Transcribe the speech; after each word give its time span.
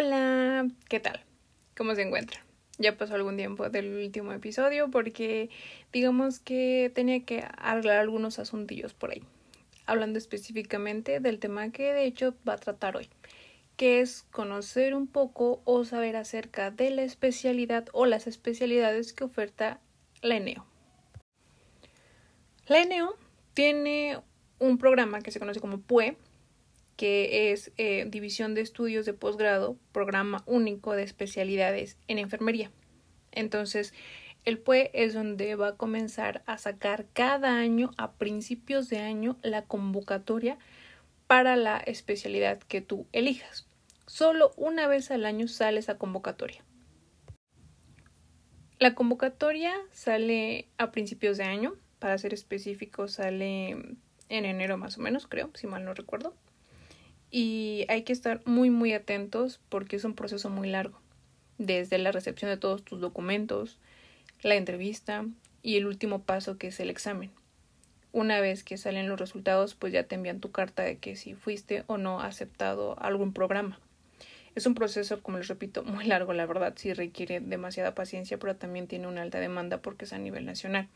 Hola, 0.00 0.68
¿qué 0.88 1.00
tal? 1.00 1.24
¿Cómo 1.76 1.92
se 1.96 2.02
encuentran? 2.02 2.40
Ya 2.78 2.96
pasó 2.96 3.16
algún 3.16 3.36
tiempo 3.36 3.68
del 3.68 3.96
último 3.96 4.32
episodio 4.32 4.92
porque 4.92 5.50
digamos 5.92 6.38
que 6.38 6.92
tenía 6.94 7.24
que 7.24 7.44
arreglar 7.56 7.98
algunos 7.98 8.38
asuntillos 8.38 8.94
por 8.94 9.10
ahí, 9.10 9.24
hablando 9.86 10.16
específicamente 10.16 11.18
del 11.18 11.40
tema 11.40 11.72
que 11.72 11.92
de 11.92 12.04
hecho 12.04 12.36
va 12.48 12.52
a 12.52 12.58
tratar 12.58 12.96
hoy, 12.96 13.10
que 13.76 14.00
es 14.00 14.22
conocer 14.30 14.94
un 14.94 15.08
poco 15.08 15.62
o 15.64 15.84
saber 15.84 16.14
acerca 16.14 16.70
de 16.70 16.90
la 16.90 17.02
especialidad 17.02 17.88
o 17.92 18.06
las 18.06 18.28
especialidades 18.28 19.12
que 19.12 19.24
oferta 19.24 19.80
la 20.22 20.36
ENEO. 20.36 20.64
La 22.68 22.82
ENEO 22.82 23.16
tiene 23.52 24.20
un 24.60 24.78
programa 24.78 25.22
que 25.22 25.32
se 25.32 25.40
conoce 25.40 25.58
como 25.58 25.80
PUE, 25.80 26.16
que 26.98 27.52
es 27.52 27.70
eh, 27.76 28.06
División 28.08 28.56
de 28.56 28.60
Estudios 28.60 29.06
de 29.06 29.14
Posgrado, 29.14 29.76
Programa 29.92 30.42
Único 30.46 30.96
de 30.96 31.04
Especialidades 31.04 31.96
en 32.08 32.18
Enfermería. 32.18 32.72
Entonces, 33.30 33.94
el 34.44 34.58
PUE 34.58 34.90
es 34.92 35.14
donde 35.14 35.54
va 35.54 35.68
a 35.68 35.76
comenzar 35.76 36.42
a 36.46 36.58
sacar 36.58 37.06
cada 37.12 37.56
año, 37.56 37.92
a 37.98 38.14
principios 38.14 38.88
de 38.88 38.98
año, 38.98 39.38
la 39.42 39.62
convocatoria 39.62 40.58
para 41.28 41.54
la 41.54 41.78
especialidad 41.78 42.58
que 42.58 42.80
tú 42.80 43.06
elijas. 43.12 43.68
Solo 44.08 44.50
una 44.56 44.88
vez 44.88 45.12
al 45.12 45.24
año 45.24 45.46
sale 45.46 45.78
esa 45.78 45.98
convocatoria. 45.98 46.64
La 48.80 48.96
convocatoria 48.96 49.72
sale 49.92 50.66
a 50.78 50.90
principios 50.90 51.38
de 51.38 51.44
año, 51.44 51.76
para 52.00 52.18
ser 52.18 52.34
específico 52.34 53.06
sale 53.06 53.70
en 53.70 54.44
enero 54.44 54.78
más 54.78 54.98
o 54.98 55.00
menos, 55.00 55.28
creo, 55.28 55.52
si 55.54 55.68
mal 55.68 55.84
no 55.84 55.94
recuerdo 55.94 56.34
y 57.30 57.84
hay 57.88 58.02
que 58.02 58.12
estar 58.12 58.40
muy 58.46 58.70
muy 58.70 58.92
atentos 58.92 59.60
porque 59.68 59.96
es 59.96 60.04
un 60.04 60.14
proceso 60.14 60.50
muy 60.50 60.68
largo, 60.68 61.00
desde 61.58 61.98
la 61.98 62.12
recepción 62.12 62.50
de 62.50 62.56
todos 62.56 62.84
tus 62.84 63.00
documentos, 63.00 63.78
la 64.42 64.54
entrevista 64.54 65.26
y 65.62 65.76
el 65.76 65.86
último 65.86 66.22
paso 66.22 66.58
que 66.58 66.68
es 66.68 66.80
el 66.80 66.90
examen. 66.90 67.30
Una 68.12 68.40
vez 68.40 68.64
que 68.64 68.78
salen 68.78 69.08
los 69.08 69.20
resultados, 69.20 69.74
pues 69.74 69.92
ya 69.92 70.04
te 70.04 70.14
envían 70.14 70.40
tu 70.40 70.50
carta 70.50 70.82
de 70.82 70.96
que 70.96 71.14
si 71.14 71.34
fuiste 71.34 71.84
o 71.88 71.98
no 71.98 72.20
aceptado 72.20 72.98
algún 73.00 73.32
programa. 73.32 73.78
Es 74.54 74.66
un 74.66 74.74
proceso, 74.74 75.22
como 75.22 75.38
les 75.38 75.48
repito, 75.48 75.84
muy 75.84 76.06
largo, 76.06 76.32
la 76.32 76.46
verdad, 76.46 76.72
sí 76.76 76.92
requiere 76.94 77.40
demasiada 77.40 77.94
paciencia, 77.94 78.38
pero 78.38 78.56
también 78.56 78.86
tiene 78.86 79.06
una 79.06 79.22
alta 79.22 79.38
demanda 79.38 79.82
porque 79.82 80.06
es 80.06 80.12
a 80.12 80.18
nivel 80.18 80.46
nacional. 80.46 80.88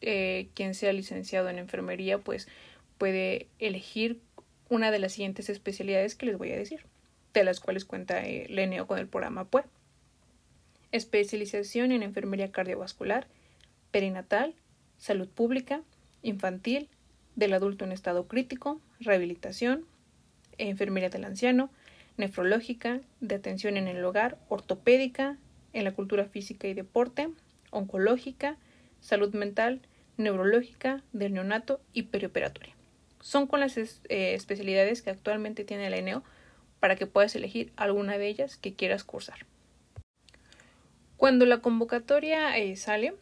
Eh, 0.00 0.48
quien 0.54 0.74
sea 0.74 0.92
licenciado 0.92 1.48
en 1.48 1.58
enfermería, 1.58 2.18
pues 2.18 2.48
puede 2.98 3.46
elegir 3.60 4.20
una 4.72 4.90
de 4.90 4.98
las 4.98 5.12
siguientes 5.12 5.50
especialidades 5.50 6.14
que 6.14 6.24
les 6.24 6.38
voy 6.38 6.50
a 6.50 6.56
decir, 6.56 6.86
de 7.34 7.44
las 7.44 7.60
cuales 7.60 7.84
cuenta 7.84 8.24
el 8.24 8.58
ENEO 8.58 8.86
con 8.86 8.98
el 8.98 9.06
programa 9.06 9.44
PUE. 9.44 9.64
Especialización 10.92 11.92
en 11.92 12.02
enfermería 12.02 12.50
cardiovascular, 12.50 13.26
perinatal, 13.90 14.54
salud 14.96 15.28
pública, 15.28 15.82
infantil, 16.22 16.88
del 17.36 17.52
adulto 17.52 17.84
en 17.84 17.92
estado 17.92 18.26
crítico, 18.26 18.80
rehabilitación, 18.98 19.84
enfermería 20.56 21.10
del 21.10 21.24
anciano, 21.24 21.68
nefrológica, 22.16 23.02
de 23.20 23.34
atención 23.34 23.76
en 23.76 23.88
el 23.88 24.02
hogar, 24.02 24.38
ortopédica, 24.48 25.36
en 25.74 25.84
la 25.84 25.92
cultura 25.92 26.24
física 26.24 26.66
y 26.66 26.72
deporte, 26.72 27.28
oncológica, 27.72 28.56
salud 29.02 29.34
mental, 29.34 29.82
neurológica, 30.16 31.02
del 31.12 31.34
neonato 31.34 31.82
y 31.92 32.04
perioperatoria 32.04 32.74
son 33.22 33.46
con 33.46 33.60
las 33.60 33.78
eh, 33.78 33.88
especialidades 34.08 35.00
que 35.00 35.10
actualmente 35.10 35.64
tiene 35.64 35.86
el 35.86 35.94
ENEO 35.94 36.22
para 36.80 36.96
que 36.96 37.06
puedas 37.06 37.34
elegir 37.34 37.72
alguna 37.76 38.18
de 38.18 38.26
ellas 38.26 38.58
que 38.58 38.74
quieras 38.74 39.04
cursar. 39.04 39.46
Cuando 41.16 41.46
la 41.46 41.58
convocatoria 41.58 42.58
eh, 42.58 42.74
sale, 42.76 43.14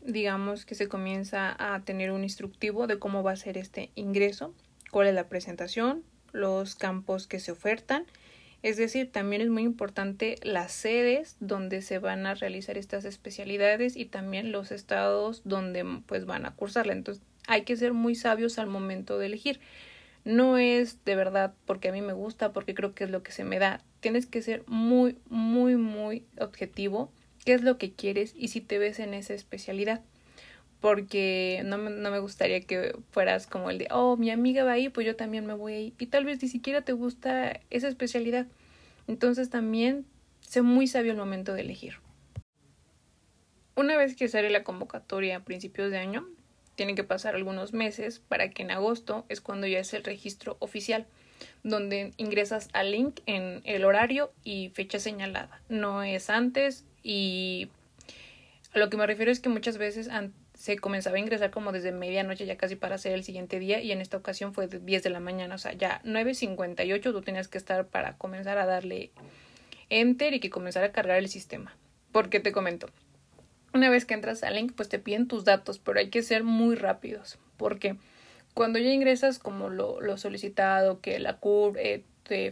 digamos 0.00 0.64
que 0.64 0.74
se 0.74 0.88
comienza 0.88 1.54
a 1.58 1.84
tener 1.84 2.10
un 2.10 2.24
instructivo 2.24 2.86
de 2.86 2.98
cómo 2.98 3.22
va 3.22 3.32
a 3.32 3.36
ser 3.36 3.58
este 3.58 3.90
ingreso, 3.94 4.54
cuál 4.90 5.06
es 5.08 5.14
la 5.14 5.28
presentación, 5.28 6.02
los 6.32 6.74
campos 6.74 7.26
que 7.26 7.38
se 7.38 7.52
ofertan, 7.52 8.06
es 8.62 8.76
decir, 8.78 9.10
también 9.10 9.42
es 9.42 9.48
muy 9.50 9.64
importante 9.64 10.36
las 10.42 10.72
sedes 10.72 11.36
donde 11.40 11.82
se 11.82 11.98
van 11.98 12.26
a 12.26 12.34
realizar 12.34 12.78
estas 12.78 13.04
especialidades 13.04 13.96
y 13.96 14.06
también 14.06 14.52
los 14.52 14.70
estados 14.70 15.42
donde 15.44 15.84
pues 16.06 16.24
van 16.24 16.46
a 16.46 16.54
cursarla. 16.54 16.92
Entonces, 16.92 17.24
hay 17.46 17.62
que 17.62 17.76
ser 17.76 17.92
muy 17.92 18.14
sabios 18.14 18.58
al 18.58 18.66
momento 18.66 19.18
de 19.18 19.26
elegir. 19.26 19.60
No 20.24 20.56
es 20.56 21.04
de 21.04 21.16
verdad 21.16 21.54
porque 21.66 21.88
a 21.88 21.92
mí 21.92 22.00
me 22.00 22.12
gusta, 22.12 22.52
porque 22.52 22.74
creo 22.74 22.94
que 22.94 23.04
es 23.04 23.10
lo 23.10 23.22
que 23.22 23.32
se 23.32 23.44
me 23.44 23.58
da. 23.58 23.80
Tienes 24.00 24.26
que 24.26 24.42
ser 24.42 24.62
muy, 24.66 25.16
muy, 25.28 25.76
muy 25.76 26.24
objetivo. 26.38 27.12
¿Qué 27.44 27.54
es 27.54 27.62
lo 27.62 27.76
que 27.76 27.92
quieres 27.92 28.34
y 28.36 28.48
si 28.48 28.60
te 28.60 28.78
ves 28.78 29.00
en 29.00 29.14
esa 29.14 29.34
especialidad? 29.34 30.00
Porque 30.80 31.62
no 31.64 31.78
me, 31.78 31.90
no 31.90 32.10
me 32.10 32.20
gustaría 32.20 32.60
que 32.60 32.96
fueras 33.10 33.46
como 33.46 33.70
el 33.70 33.78
de, 33.78 33.88
oh, 33.90 34.16
mi 34.16 34.30
amiga 34.30 34.64
va 34.64 34.72
ahí, 34.72 34.88
pues 34.88 35.06
yo 35.06 35.16
también 35.16 35.46
me 35.46 35.54
voy 35.54 35.72
ahí. 35.74 35.94
Y 35.98 36.06
tal 36.06 36.24
vez 36.24 36.40
ni 36.42 36.48
siquiera 36.48 36.82
te 36.82 36.92
gusta 36.92 37.60
esa 37.70 37.88
especialidad. 37.88 38.46
Entonces 39.08 39.50
también 39.50 40.06
sé 40.40 40.62
muy 40.62 40.86
sabio 40.86 41.12
al 41.12 41.18
momento 41.18 41.54
de 41.54 41.62
elegir. 41.62 41.94
Una 43.74 43.96
vez 43.96 44.14
que 44.14 44.28
sale 44.28 44.50
la 44.50 44.64
convocatoria 44.64 45.36
a 45.36 45.44
principios 45.44 45.90
de 45.90 45.98
año, 45.98 46.28
tienen 46.82 46.96
que 46.96 47.04
pasar 47.04 47.36
algunos 47.36 47.72
meses 47.72 48.18
para 48.18 48.50
que 48.50 48.64
en 48.64 48.72
agosto 48.72 49.24
es 49.28 49.40
cuando 49.40 49.68
ya 49.68 49.78
es 49.78 49.94
el 49.94 50.02
registro 50.02 50.56
oficial, 50.58 51.06
donde 51.62 52.12
ingresas 52.16 52.70
al 52.72 52.90
link 52.90 53.20
en 53.26 53.60
el 53.62 53.84
horario 53.84 54.32
y 54.42 54.70
fecha 54.70 54.98
señalada. 54.98 55.62
No 55.68 56.02
es 56.02 56.28
antes 56.28 56.84
y 57.04 57.68
a 58.74 58.80
lo 58.80 58.90
que 58.90 58.96
me 58.96 59.06
refiero 59.06 59.30
es 59.30 59.38
que 59.38 59.48
muchas 59.48 59.78
veces 59.78 60.10
se 60.54 60.76
comenzaba 60.76 61.18
a 61.18 61.20
ingresar 61.20 61.52
como 61.52 61.70
desde 61.70 61.92
medianoche 61.92 62.46
ya 62.46 62.56
casi 62.56 62.74
para 62.74 62.96
hacer 62.96 63.12
el 63.12 63.22
siguiente 63.22 63.60
día 63.60 63.80
y 63.80 63.92
en 63.92 64.00
esta 64.00 64.16
ocasión 64.16 64.52
fue 64.52 64.66
de 64.66 64.80
10 64.80 65.04
de 65.04 65.10
la 65.10 65.20
mañana, 65.20 65.54
o 65.54 65.58
sea, 65.58 65.74
ya 65.74 66.02
9.58 66.04 67.00
tú 67.00 67.22
tenías 67.22 67.46
que 67.46 67.58
estar 67.58 67.86
para 67.86 68.16
comenzar 68.16 68.58
a 68.58 68.66
darle 68.66 69.12
enter 69.88 70.34
y 70.34 70.40
que 70.40 70.50
comenzara 70.50 70.86
a 70.86 70.90
cargar 70.92 71.18
el 71.18 71.28
sistema. 71.28 71.76
Porque 72.10 72.40
te 72.40 72.50
comento, 72.50 72.88
una 73.74 73.90
vez 73.90 74.04
que 74.04 74.14
entras 74.14 74.42
al 74.42 74.54
link, 74.54 74.72
pues 74.74 74.88
te 74.88 74.98
piden 74.98 75.28
tus 75.28 75.44
datos, 75.44 75.78
pero 75.78 75.98
hay 75.98 76.10
que 76.10 76.22
ser 76.22 76.44
muy 76.44 76.74
rápidos, 76.74 77.38
porque 77.56 77.96
cuando 78.54 78.78
ya 78.78 78.90
ingresas 78.90 79.38
como 79.38 79.70
lo, 79.70 80.00
lo 80.00 80.18
solicitado, 80.18 81.00
que 81.00 81.18
la 81.18 81.38
curva, 81.38 81.80
eh, 81.80 82.04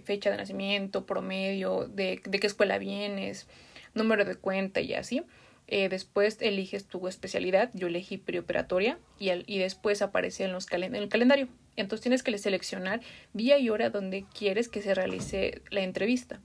fecha 0.05 0.31
de 0.31 0.37
nacimiento, 0.37 1.07
promedio, 1.07 1.87
de, 1.89 2.21
de, 2.25 2.41
qué 2.41 2.47
escuela 2.47 2.79
vienes, 2.79 3.47
número 3.95 4.25
de 4.25 4.35
cuenta 4.35 4.81
y 4.81 4.95
así, 4.95 5.23
eh, 5.69 5.89
después 5.89 6.39
eliges 6.41 6.87
tu 6.87 7.07
especialidad, 7.07 7.71
yo 7.75 7.87
elegí 7.87 8.19
preoperatoria 8.19 8.99
y, 9.19 9.31
y 9.47 9.59
después 9.59 10.03
aparece 10.03 10.45
en, 10.45 10.53
los 10.53 10.71
en 10.73 10.97
el 10.97 11.09
calendario. 11.09 11.49
Entonces 11.77 12.03
tienes 12.03 12.23
que 12.23 12.37
seleccionar 12.39 13.01
día 13.33 13.59
y 13.59 13.71
hora 13.71 13.89
donde 13.89 14.25
quieres 14.37 14.69
que 14.69 14.83
se 14.83 14.95
realice 14.95 15.63
la 15.71 15.83
entrevista. 15.83 16.41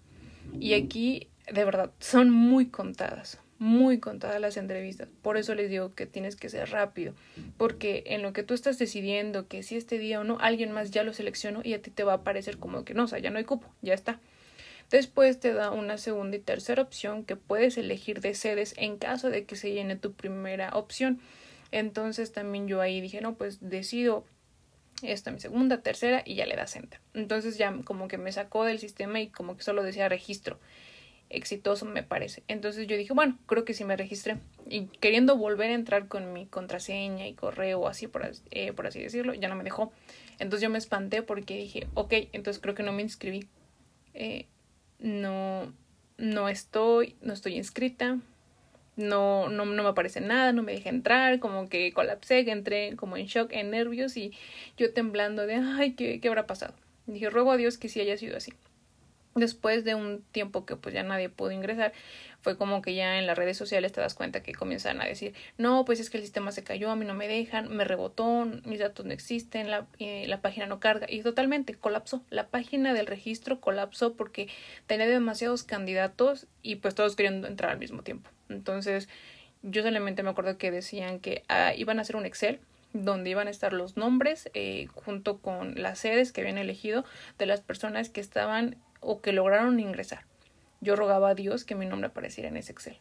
Y 0.60 0.74
aquí, 0.74 1.28
de 1.52 1.66
verdad, 1.66 1.92
son 2.00 2.30
muy 2.30 2.68
contadas, 2.68 3.40
muy 3.60 4.00
contadas 4.00 4.42
las 4.42 4.58
entrevistas. 4.58 5.08
Por 5.22 5.38
eso 5.38 5.56
les 5.56 5.70
digo 5.70 5.94
que 5.94 6.06
tienes 6.06 6.36
que 6.36 6.50
ser 6.50 6.70
rápido, 6.72 7.14
porque 7.58 8.04
en 8.08 8.22
lo 8.22 8.34
que 8.34 8.44
tú 8.44 8.54
estás 8.54 8.78
decidiendo 8.78 9.48
que 9.48 9.64
si 9.64 9.76
este 9.76 9.98
día 9.98 10.20
o 10.20 10.24
no, 10.24 10.38
alguien 10.40 10.72
más 10.72 10.92
ya 10.92 11.04
lo 11.04 11.14
seleccionó 11.14 11.62
y 11.64 11.74
a 11.74 11.82
ti 11.82 11.92
te 11.92 12.04
va 12.04 12.14
a 12.14 12.24
parecer 12.24 12.58
como 12.58 12.84
que 12.84 12.94
no, 12.94 13.04
o 13.04 13.08
sea, 13.08 13.20
ya 13.20 13.30
no 13.30 13.38
hay 13.38 13.46
cupo, 13.46 13.68
ya 13.82 13.94
está. 13.94 14.20
Después 14.92 15.40
te 15.40 15.54
da 15.54 15.72
una 15.72 15.98
segunda 15.98 16.38
y 16.38 16.40
tercera 16.40 16.82
opción 16.82 17.26
que 17.26 17.36
puedes 17.36 17.78
elegir 17.78 18.22
de 18.22 18.36
sedes 18.36 18.76
en 18.78 18.98
caso 18.98 19.30
de 19.30 19.46
que 19.46 19.56
se 19.56 19.72
llene 19.72 19.96
tu 19.96 20.14
primera 20.14 20.70
opción. 20.74 21.20
Entonces 21.72 22.32
también 22.32 22.68
yo 22.68 22.82
ahí 22.82 23.02
dije, 23.02 23.20
no, 23.20 23.34
pues 23.34 23.58
decido 23.62 24.26
esta 25.02 25.32
mi 25.32 25.40
segunda, 25.40 25.82
tercera 25.82 26.22
y 26.24 26.36
ya 26.36 26.46
le 26.46 26.56
das 26.56 26.76
enter. 26.76 27.00
Entonces 27.14 27.58
ya 27.58 27.76
como 27.84 28.08
que 28.08 28.18
me 28.18 28.32
sacó 28.32 28.64
del 28.64 28.80
sistema 28.80 29.20
y 29.20 29.28
como 29.28 29.58
que 29.58 29.64
solo 29.64 29.82
decía 29.84 30.08
registro 30.08 30.60
exitoso 31.30 31.86
me 31.86 32.04
parece. 32.04 32.44
Entonces 32.48 32.88
yo 32.88 32.98
dije, 32.98 33.14
bueno, 33.14 33.38
creo 33.46 33.66
que 33.66 33.74
sí 33.74 33.84
me 33.84 33.98
registré. 33.98 34.38
Y 34.70 34.86
queriendo 35.00 35.38
volver 35.38 35.72
a 35.72 35.74
entrar 35.74 36.08
con 36.08 36.34
mi 36.34 36.46
contraseña 36.46 37.28
y 37.28 37.34
correo 37.34 37.88
así, 37.88 38.08
por, 38.08 38.30
eh, 38.52 38.74
por 38.74 38.88
así 38.88 39.02
decirlo, 39.02 39.34
ya 39.34 39.50
no 39.50 39.56
me 39.56 39.64
dejó. 39.64 39.92
Entonces 40.40 40.62
yo 40.62 40.70
me 40.70 40.78
espanté 40.78 41.22
porque 41.22 41.58
dije, 41.58 41.88
ok, 41.94 42.14
entonces 42.34 42.62
creo 42.62 42.76
que 42.76 42.84
no 42.84 42.94
me 42.94 43.02
inscribí. 43.02 43.48
Eh, 44.14 44.48
no, 45.00 45.74
no 46.18 46.50
estoy, 46.50 47.16
no 47.22 47.34
estoy 47.34 47.56
inscrita. 47.56 48.20
No, 48.98 49.50
no, 49.50 49.66
no 49.66 49.84
me 49.84 49.90
aparece 49.90 50.22
nada, 50.22 50.54
no 50.54 50.64
me 50.64 50.72
deja 50.72 50.90
entrar, 50.90 51.40
como 51.40 51.68
que 51.68 51.92
colapsé, 51.92 52.50
entré 52.50 52.96
como 52.96 53.18
en 53.18 53.26
shock, 53.26 53.52
en 53.52 53.72
nervios 53.72 54.16
y 54.16 54.32
yo 54.78 54.94
temblando 54.94 55.46
de, 55.46 55.56
ay, 55.56 55.96
¿qué, 55.96 56.22
qué 56.22 56.28
habrá 56.30 56.48
pasado? 56.48 56.74
Dije, 57.06 57.30
ruego 57.30 57.52
a 57.52 57.58
Dios 57.58 57.78
que 57.78 57.90
sí 57.90 58.00
haya 58.00 58.16
sido 58.16 58.38
así. 58.38 58.54
Después 59.36 59.84
de 59.84 59.96
un 59.96 60.24
tiempo 60.32 60.66
que 60.66 60.78
pues 60.78 60.96
ya 60.96 61.04
nadie 61.04 61.30
pudo 61.30 61.52
ingresar, 61.52 61.92
fue 62.40 62.58
como 62.58 62.82
que 62.82 62.96
ya 62.96 63.20
en 63.20 63.28
las 63.28 63.38
redes 63.38 63.58
sociales 63.58 63.92
te 63.92 64.00
das 64.00 64.14
cuenta 64.14 64.42
que 64.42 64.54
comienzan 64.54 65.02
a 65.02 65.06
decir, 65.06 65.34
no, 65.58 65.84
pues 65.84 66.00
es 66.00 66.10
que 66.10 66.18
el 66.18 66.24
sistema 66.24 66.52
se 66.52 66.64
cayó, 66.64 66.90
a 66.90 66.96
mí 66.96 67.06
no 67.06 67.14
me 67.14 67.28
dejan, 67.28 67.76
me 67.76 67.84
rebotó, 67.84 68.46
mis 68.64 68.80
datos 68.80 69.06
no 69.06 69.12
existen, 69.12 69.70
la, 69.70 69.88
eh, 70.00 70.26
la 70.28 70.42
página 70.42 70.68
no 70.68 70.80
carga 70.80 71.06
y 71.10 71.22
totalmente 71.22 71.74
colapsó. 71.76 72.24
La 72.30 72.48
página 72.48 72.94
del 72.94 73.08
registro 73.08 73.60
colapsó 73.60 74.14
porque 74.14 74.48
tenía 74.88 75.08
demasiados 75.08 75.64
candidatos 75.64 76.48
y 76.62 76.78
pues 76.78 76.96
todos 76.96 77.16
querían 77.16 77.44
entrar 77.46 77.72
al 77.72 77.80
mismo 77.80 78.04
tiempo. 78.04 78.30
Entonces 78.48 79.10
yo 79.64 79.84
solamente 79.84 80.24
me 80.24 80.30
acuerdo 80.30 80.58
que 80.58 80.72
decían 80.72 81.20
que 81.20 81.44
ah, 81.50 81.74
iban 81.76 82.00
a 82.00 82.04
hacer 82.04 82.16
un 82.16 82.26
Excel 82.26 82.60
donde 82.94 83.30
iban 83.32 83.48
a 83.48 83.52
estar 83.52 83.74
los 83.74 83.98
nombres 83.98 84.50
eh, 84.54 84.88
junto 84.94 85.40
con 85.40 85.82
las 85.82 86.00
sedes 86.00 86.32
que 86.32 86.42
habían 86.42 86.58
elegido 86.58 87.04
de 87.38 87.46
las 87.46 87.60
personas 87.60 88.10
que 88.10 88.22
estaban 88.22 88.78
o 89.06 89.22
que 89.22 89.32
lograron 89.32 89.80
ingresar. 89.80 90.26
Yo 90.82 90.96
rogaba 90.96 91.30
a 91.30 91.36
Dios 91.36 91.64
que 91.64 91.76
mi 91.76 91.86
nombre 91.86 92.08
apareciera 92.08 92.50
en 92.50 92.58
ese 92.58 92.72
Excel. 92.72 92.98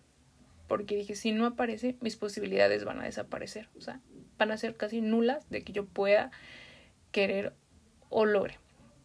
Porque 0.68 0.96
dije, 0.96 1.14
si 1.14 1.32
no 1.32 1.46
aparece, 1.46 1.96
mis 2.00 2.16
posibilidades 2.16 2.84
van 2.84 3.00
a 3.00 3.04
desaparecer. 3.04 3.68
O 3.76 3.80
sea, 3.80 4.00
van 4.38 4.52
a 4.52 4.56
ser 4.56 4.76
casi 4.76 5.00
nulas 5.00 5.48
de 5.50 5.62
que 5.62 5.72
yo 5.72 5.86
pueda 5.86 6.30
querer 7.10 7.52
o 8.10 8.24
logre. 8.26 8.58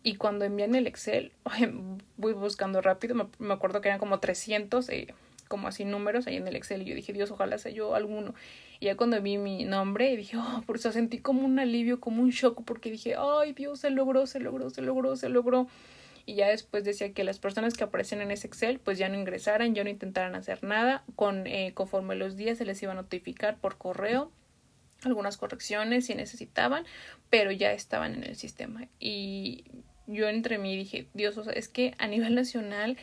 Y 0.04 0.16
cuando 0.16 0.46
envían 0.46 0.75
el 0.75 0.88
Excel, 0.88 1.34
voy 2.18 2.34
buscando 2.34 2.81
rápido, 2.81 3.30
me, 3.40 3.54
acuerdo 3.54 3.81
que 3.81 3.90
eran 3.90 4.00
como 4.00 4.19
300, 4.19 4.88
eh, 4.90 5.13
como 5.50 5.68
así 5.68 5.84
números 5.84 6.28
ahí 6.28 6.38
en 6.38 6.48
el 6.48 6.56
Excel. 6.56 6.81
Y 6.84 6.86
yo 6.86 6.95
dije, 6.95 7.12
Dios, 7.12 7.31
ojalá 7.31 7.57
sea 7.57 7.72
yo 7.72 7.95
alguno. 7.95 8.34
Y 8.80 8.86
ya 8.86 8.95
cuando 8.95 9.22
vi 9.22 9.38
mi 9.38 9.66
nombre, 9.66 10.16
dije, 10.16 10.38
oh, 10.38 10.63
por 10.66 10.78
eso 10.78 10.92
sentí 10.92 11.19
como 11.19 11.45
un 11.45 11.60
alivio, 11.60 12.00
como 12.00 12.22
un 12.22 12.30
shock, 12.30 12.63
porque 12.63 12.92
dije, 12.92 13.16
ay, 13.18 13.52
Dios, 13.52 13.81
se 13.81 13.90
logró, 13.90 14.25
se 14.25 14.40
logró, 14.40 14.69
se 14.69 14.81
logró, 14.81 15.18
se 15.18 15.28
logró 15.28 15.68
y 16.25 16.36
ya 16.36 16.48
después 16.48 16.83
decía 16.83 17.13
que 17.13 17.24
las 17.24 17.39
personas 17.39 17.75
que 17.75 17.83
aparecen 17.83 18.21
en 18.21 18.31
ese 18.31 18.48
Excel 18.48 18.80
pues 18.80 18.98
ya 18.98 19.10
no 19.10 19.16
ingresaran, 19.16 19.75
ya 19.75 19.83
no 19.83 19.89
intentaran 19.89 20.36
hacer 20.36 20.63
nada, 20.63 21.04
con 21.16 21.48
eh, 21.48 21.74
conforme 21.74 22.16
los 22.16 22.36
días 22.36 22.57
se 22.57 22.66
les 22.66 22.81
iba 22.83 22.92
a 22.92 22.95
notificar 22.95 23.57
por 23.57 23.77
correo 23.77 24.31
algunas 25.04 25.38
correcciones 25.38 26.07
si 26.07 26.16
necesitaban, 26.16 26.86
pero 27.30 27.51
ya 27.51 27.71
estaban 27.71 28.16
en 28.16 28.24
el 28.24 28.36
sistema 28.36 28.88
y 29.00 29.63
yo 30.07 30.27
entre 30.27 30.57
mí 30.57 30.75
dije, 30.75 31.07
Dios, 31.13 31.38
o 31.38 31.44
sea, 31.44 31.54
es 31.54 31.69
que 31.69 31.94
a 32.00 32.07
nivel 32.07 32.33
nacional 32.33 32.98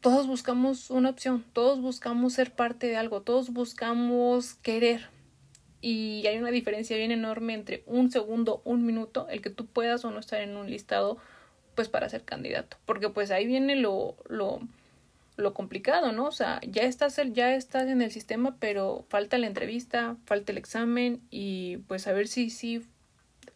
todos 0.00 0.26
buscamos 0.26 0.90
una 0.90 1.10
opción, 1.10 1.44
todos 1.52 1.80
buscamos 1.80 2.34
ser 2.34 2.52
parte 2.52 2.86
de 2.86 2.96
algo, 2.96 3.22
todos 3.22 3.50
buscamos 3.50 4.54
querer. 4.54 5.08
Y 5.80 6.26
hay 6.26 6.38
una 6.38 6.50
diferencia 6.50 6.96
bien 6.96 7.12
enorme 7.12 7.54
entre 7.54 7.84
un 7.86 8.10
segundo, 8.10 8.62
un 8.64 8.84
minuto, 8.84 9.28
el 9.28 9.40
que 9.40 9.50
tú 9.50 9.66
puedas 9.66 10.04
o 10.04 10.10
no 10.10 10.18
estar 10.18 10.40
en 10.40 10.56
un 10.56 10.68
listado 10.70 11.18
pues 11.78 11.88
para 11.88 12.08
ser 12.08 12.24
candidato, 12.24 12.76
porque 12.86 13.08
pues 13.08 13.30
ahí 13.30 13.46
viene 13.46 13.76
lo, 13.76 14.16
lo, 14.28 14.58
lo 15.36 15.54
complicado, 15.54 16.10
¿no? 16.10 16.24
O 16.24 16.32
sea, 16.32 16.60
ya 16.66 16.82
estás, 16.82 17.20
ya 17.32 17.54
estás 17.54 17.86
en 17.86 18.02
el 18.02 18.10
sistema, 18.10 18.56
pero 18.58 19.04
falta 19.08 19.38
la 19.38 19.46
entrevista, 19.46 20.16
falta 20.24 20.50
el 20.50 20.58
examen 20.58 21.20
y 21.30 21.76
pues 21.86 22.08
a 22.08 22.12
ver 22.12 22.26
si, 22.26 22.50
si 22.50 22.84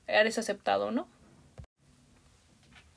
eres 0.07 0.39
aceptado, 0.39 0.93
¿no? 0.93 1.09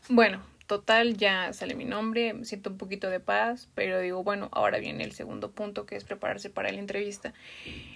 Bueno, 0.09 0.43
total, 0.67 1.17
ya 1.17 1.51
sale 1.53 1.73
mi 1.73 1.85
nombre, 1.85 2.45
siento 2.45 2.69
un 2.69 2.77
poquito 2.77 3.09
de 3.09 3.19
paz, 3.19 3.67
pero 3.73 3.99
digo, 3.99 4.23
bueno, 4.23 4.49
ahora 4.51 4.77
viene 4.77 5.03
el 5.03 5.13
segundo 5.13 5.49
punto 5.49 5.87
que 5.87 5.95
es 5.95 6.03
prepararse 6.03 6.51
para 6.51 6.71
la 6.71 6.77
entrevista. 6.77 7.33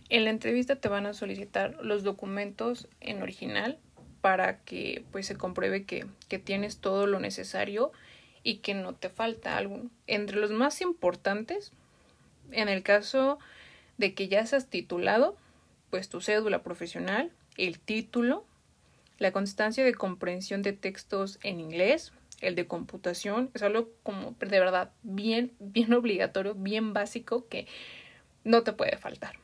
En 0.09 0.23
la 0.23 0.31
entrevista 0.31 0.77
te 0.77 0.89
van 0.89 1.05
a 1.05 1.13
solicitar 1.13 1.77
los 1.83 2.01
documentos 2.01 2.87
en 3.01 3.21
original, 3.21 3.77
para 4.21 4.59
que 4.59 5.03
pues 5.11 5.25
se 5.27 5.37
compruebe 5.37 5.85
que, 5.85 6.05
que 6.27 6.39
tienes 6.39 6.77
todo 6.77 7.07
lo 7.07 7.19
necesario 7.19 7.91
y 8.43 8.57
que 8.57 8.73
no 8.73 8.93
te 8.93 9.09
falta 9.09 9.57
algo. 9.57 9.81
Entre 10.07 10.37
los 10.37 10.51
más 10.51 10.81
importantes, 10.81 11.71
en 12.51 12.69
el 12.69 12.83
caso 12.83 13.39
de 13.97 14.13
que 14.13 14.27
ya 14.27 14.45
seas 14.45 14.67
titulado, 14.67 15.35
pues 15.89 16.09
tu 16.09 16.21
cédula 16.21 16.63
profesional, 16.63 17.31
el 17.57 17.79
título, 17.79 18.45
la 19.17 19.31
constancia 19.31 19.83
de 19.83 19.93
comprensión 19.93 20.61
de 20.61 20.73
textos 20.73 21.39
en 21.43 21.59
inglés, 21.59 22.13
el 22.41 22.55
de 22.55 22.67
computación, 22.67 23.51
es 23.53 23.63
algo 23.63 23.89
como 24.03 24.35
de 24.39 24.59
verdad 24.59 24.91
bien, 25.03 25.51
bien 25.59 25.93
obligatorio, 25.93 26.55
bien 26.55 26.93
básico 26.93 27.47
que 27.47 27.67
no 28.43 28.63
te 28.63 28.73
puede 28.73 28.97
faltar. 28.97 29.35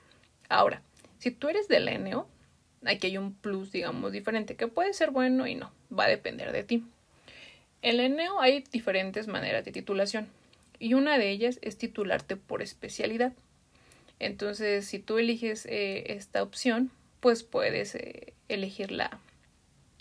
Ahora, 0.48 0.82
si 1.20 1.32
tú 1.32 1.50
eres 1.50 1.68
del 1.68 1.88
ENEO, 1.88 2.28
aquí 2.84 3.08
hay 3.08 3.18
un 3.18 3.34
plus, 3.34 3.72
digamos, 3.72 4.12
diferente, 4.12 4.56
que 4.56 4.68
puede 4.68 4.94
ser 4.94 5.12
bueno 5.12 5.48
y 5.48 5.56
no, 5.56 5.72
va 5.98 6.06
a 6.06 6.10
depender 6.10 6.52
de 6.52 6.64
ti. 6.64 6.84
En 7.82 8.00
el 8.00 8.14
ENEO 8.14 8.42
hay 8.42 8.64
diferentes 8.72 9.28
maneras 9.28 9.64
de 9.66 9.72
titulación 9.72 10.28
y 10.80 10.94
una 10.94 11.18
de 11.18 11.30
ellas 11.30 11.60
es 11.62 11.78
titularte 11.78 12.36
por 12.36 12.62
especialidad. 12.62 13.34
Entonces, 14.20 14.86
si 14.86 15.00
tú 15.00 15.18
eliges 15.18 15.66
eh, 15.66 16.14
esta 16.14 16.42
opción, 16.42 16.92
pues 17.20 17.44
puedes 17.44 17.96
eh, 17.96 18.34
elegir 18.50 18.92
la, 18.92 19.20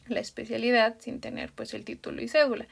la 0.08 0.20
especialidad 0.20 0.96
sin 1.00 1.20
tener 1.20 1.52
pues 1.52 1.74
el 1.74 1.84
título 1.84 2.22
y 2.22 2.28
cédula. 2.28 2.66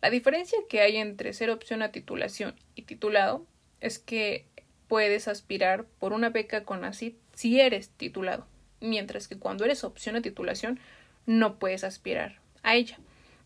La 0.00 0.10
diferencia 0.10 0.58
que 0.68 0.80
hay 0.80 0.96
entre 0.96 1.32
ser 1.32 1.50
opción 1.50 1.82
a 1.82 1.92
titulación 1.92 2.54
y 2.74 2.82
titulado 2.82 3.46
es 3.80 3.98
que 3.98 4.44
puedes 4.88 5.28
aspirar 5.28 5.86
por 5.98 6.12
una 6.12 6.30
beca 6.30 6.64
con 6.64 6.84
ACID 6.84 7.14
si 7.34 7.60
eres 7.60 7.88
titulado 7.90 8.46
mientras 8.82 9.28
que 9.28 9.38
cuando 9.38 9.64
eres 9.64 9.84
opción 9.84 10.16
a 10.16 10.22
titulación 10.22 10.78
no 11.26 11.58
puedes 11.58 11.84
aspirar 11.84 12.40
a 12.62 12.74
ella. 12.74 12.98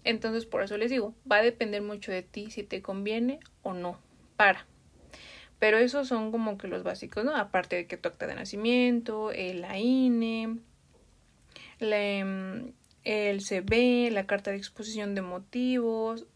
Entonces, 0.04 0.46
por 0.46 0.62
eso 0.62 0.76
les 0.76 0.90
digo, 0.90 1.14
va 1.30 1.36
a 1.36 1.42
depender 1.42 1.82
mucho 1.82 2.12
de 2.12 2.22
ti 2.22 2.50
si 2.50 2.62
te 2.62 2.80
conviene 2.80 3.40
o 3.62 3.74
no. 3.74 3.98
Para. 4.36 4.66
Pero 5.58 5.78
esos 5.78 6.08
son 6.08 6.30
como 6.30 6.58
que 6.58 6.68
los 6.68 6.82
básicos, 6.82 7.24
¿no? 7.24 7.34
Aparte 7.34 7.76
de 7.76 7.86
que 7.86 7.96
tu 7.96 8.08
acta 8.08 8.26
de 8.26 8.34
nacimiento, 8.34 9.32
el 9.32 9.64
AINE, 9.64 10.58
mm, 11.80 12.68
el 13.04 13.40
CV, 13.40 14.10
la 14.10 14.26
carta 14.26 14.50
de 14.50 14.58
exposición 14.58 15.14
de 15.14 15.22
motivos, 15.22 16.26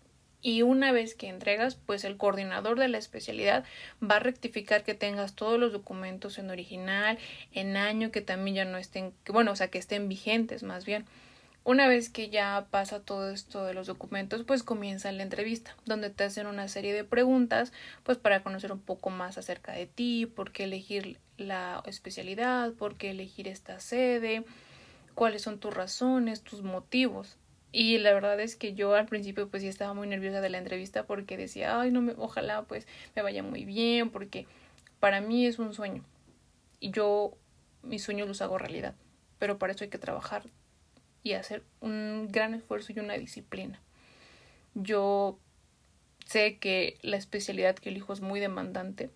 y 0.43 0.63
una 0.63 0.93
vez 0.93 1.15
que 1.15 1.29
entregas, 1.29 1.75
pues 1.75 2.05
el 2.05 2.17
coordinador 2.17 2.79
de 2.79 2.89
la 2.89 2.99
especialidad 2.99 3.65
va 4.03 4.17
a 4.17 4.21
rectificar 4.21 4.85
que 4.85 4.95
tengas 4.95 5.35
todos 5.35 5.59
los 5.59 5.73
documentos 5.73 6.39
en 6.39 6.51
original, 6.51 7.19
en 7.53 7.77
año, 7.77 8.11
que 8.11 8.21
también 8.21 8.57
ya 8.57 8.65
no 8.65 8.79
estén, 8.79 9.13
bueno, 9.29 9.53
o 9.53 9.57
sea, 9.57 9.69
que 9.69 9.79
estén 9.79 10.09
vigentes 10.09 10.63
más 10.63 10.85
bien. 10.85 11.05
Una 11.63 11.89
vez 11.89 12.09
que 12.09 12.31
ya 12.31 12.69
pasa 12.71 13.01
todo 13.01 13.31
esto 13.31 13.65
de 13.65 13.75
los 13.75 13.87
documentos, 13.87 14.45
pues 14.45 14.63
comienza 14.63 15.13
la 15.13 15.23
entrevista, 15.23 15.77
donde 15.85 16.09
te 16.09 16.25
hacen 16.25 16.47
una 16.47 16.69
serie 16.69 16.95
de 16.95 17.05
preguntas, 17.05 17.73
pues 18.03 18.17
para 18.17 18.43
conocer 18.43 18.73
un 18.73 18.81
poco 18.81 19.11
más 19.11 19.37
acerca 19.37 19.73
de 19.73 19.87
ti, 19.87 20.25
por 20.25 20.53
qué 20.53 20.65
elegir 20.65 21.19
la 21.37 21.83
especialidad, 21.85 22.73
por 22.73 22.97
qué 22.97 23.11
elegir 23.11 23.47
esta 23.47 23.79
sede, 23.79 24.45
cuáles 25.15 25.43
son 25.43 25.59
tus 25.59 25.75
razones, 25.75 26.41
tus 26.43 26.63
motivos. 26.63 27.37
Y 27.73 27.99
la 27.99 28.13
verdad 28.13 28.41
es 28.41 28.57
que 28.57 28.75
yo 28.75 28.95
al 28.95 29.07
principio 29.07 29.49
pues 29.49 29.63
sí 29.63 29.69
estaba 29.69 29.95
muy 29.95 30.09
nerviosa 30.09 30.41
de 30.41 30.51
la 30.51 30.59
entrevista 30.59 31.05
porque 31.07 31.37
decía, 31.37 31.81
ay, 31.81 31.91
no 31.91 32.03
me, 32.03 32.15
ojalá 32.17 32.63
pues 32.63 32.87
me 33.15 33.23
vaya 33.23 33.43
muy 33.43 33.65
bien, 33.65 34.11
porque 34.11 34.47
para 34.99 35.21
mí 35.21 35.47
es 35.47 35.59
un 35.59 35.73
sueño. 35.73 36.05
Y 36.81 36.91
yo 36.91 37.37
mis 37.83 38.03
sueños 38.03 38.29
los 38.29 38.43
hago 38.43 38.59
realidad. 38.59 38.95
Pero 39.39 39.59
para 39.59 39.73
eso 39.73 39.85
hay 39.85 39.91
que 39.91 39.99
trabajar 39.99 40.45
y 41.23 41.33
hacer 41.33 41.63
un 41.81 42.29
gran 42.31 42.55
esfuerzo 42.55 42.93
y 42.93 42.99
una 42.99 43.15
disciplina. 43.15 43.81
Yo 44.75 45.39
sé 46.27 46.59
que 46.59 46.99
la 47.03 47.17
especialidad 47.17 47.77
que 47.77 47.91
elijo 47.91 48.13
es 48.13 48.21
muy 48.21 48.41
demandante, 48.41 49.11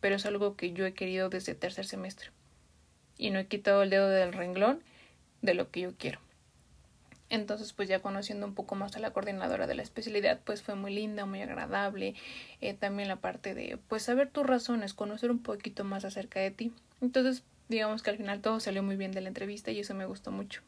pero 0.00 0.16
es 0.16 0.26
algo 0.26 0.56
que 0.56 0.72
yo 0.72 0.86
he 0.86 0.94
querido 0.94 1.28
desde 1.28 1.54
tercer 1.54 1.86
semestre. 1.86 2.30
Y 3.18 3.30
no 3.30 3.38
he 3.38 3.46
quitado 3.46 3.82
el 3.82 3.90
dedo 3.90 4.08
del 4.08 4.32
renglón 4.32 4.82
de 5.42 5.54
lo 5.54 5.70
que 5.70 5.80
yo 5.80 5.96
quiero. 5.96 6.20
Entonces, 7.28 7.72
pues 7.72 7.88
ya 7.88 8.00
conociendo 8.00 8.46
un 8.46 8.54
poco 8.54 8.74
más 8.76 8.96
a 8.96 9.00
la 9.00 9.12
coordinadora 9.12 9.66
de 9.66 9.74
la 9.74 9.82
especialidad, 9.82 10.40
pues 10.44 10.62
fue 10.62 10.74
muy 10.76 10.94
linda, 10.94 11.26
muy 11.26 11.42
agradable. 11.42 12.14
Eh, 12.60 12.74
también 12.74 13.08
la 13.08 13.16
parte 13.16 13.54
de, 13.54 13.78
pues, 13.88 14.04
saber 14.04 14.30
tus 14.30 14.46
razones, 14.46 14.94
conocer 14.94 15.30
un 15.30 15.42
poquito 15.42 15.84
más 15.84 16.04
acerca 16.04 16.40
de 16.40 16.50
ti. 16.52 16.72
Entonces, 17.00 17.42
digamos 17.68 18.02
que 18.02 18.10
al 18.10 18.16
final 18.16 18.40
todo 18.40 18.60
salió 18.60 18.82
muy 18.82 18.96
bien 18.96 19.12
de 19.12 19.20
la 19.20 19.28
entrevista 19.28 19.70
y 19.72 19.80
eso 19.80 19.94
me 19.94 20.06
gustó 20.06 20.30
mucho. 20.30 20.62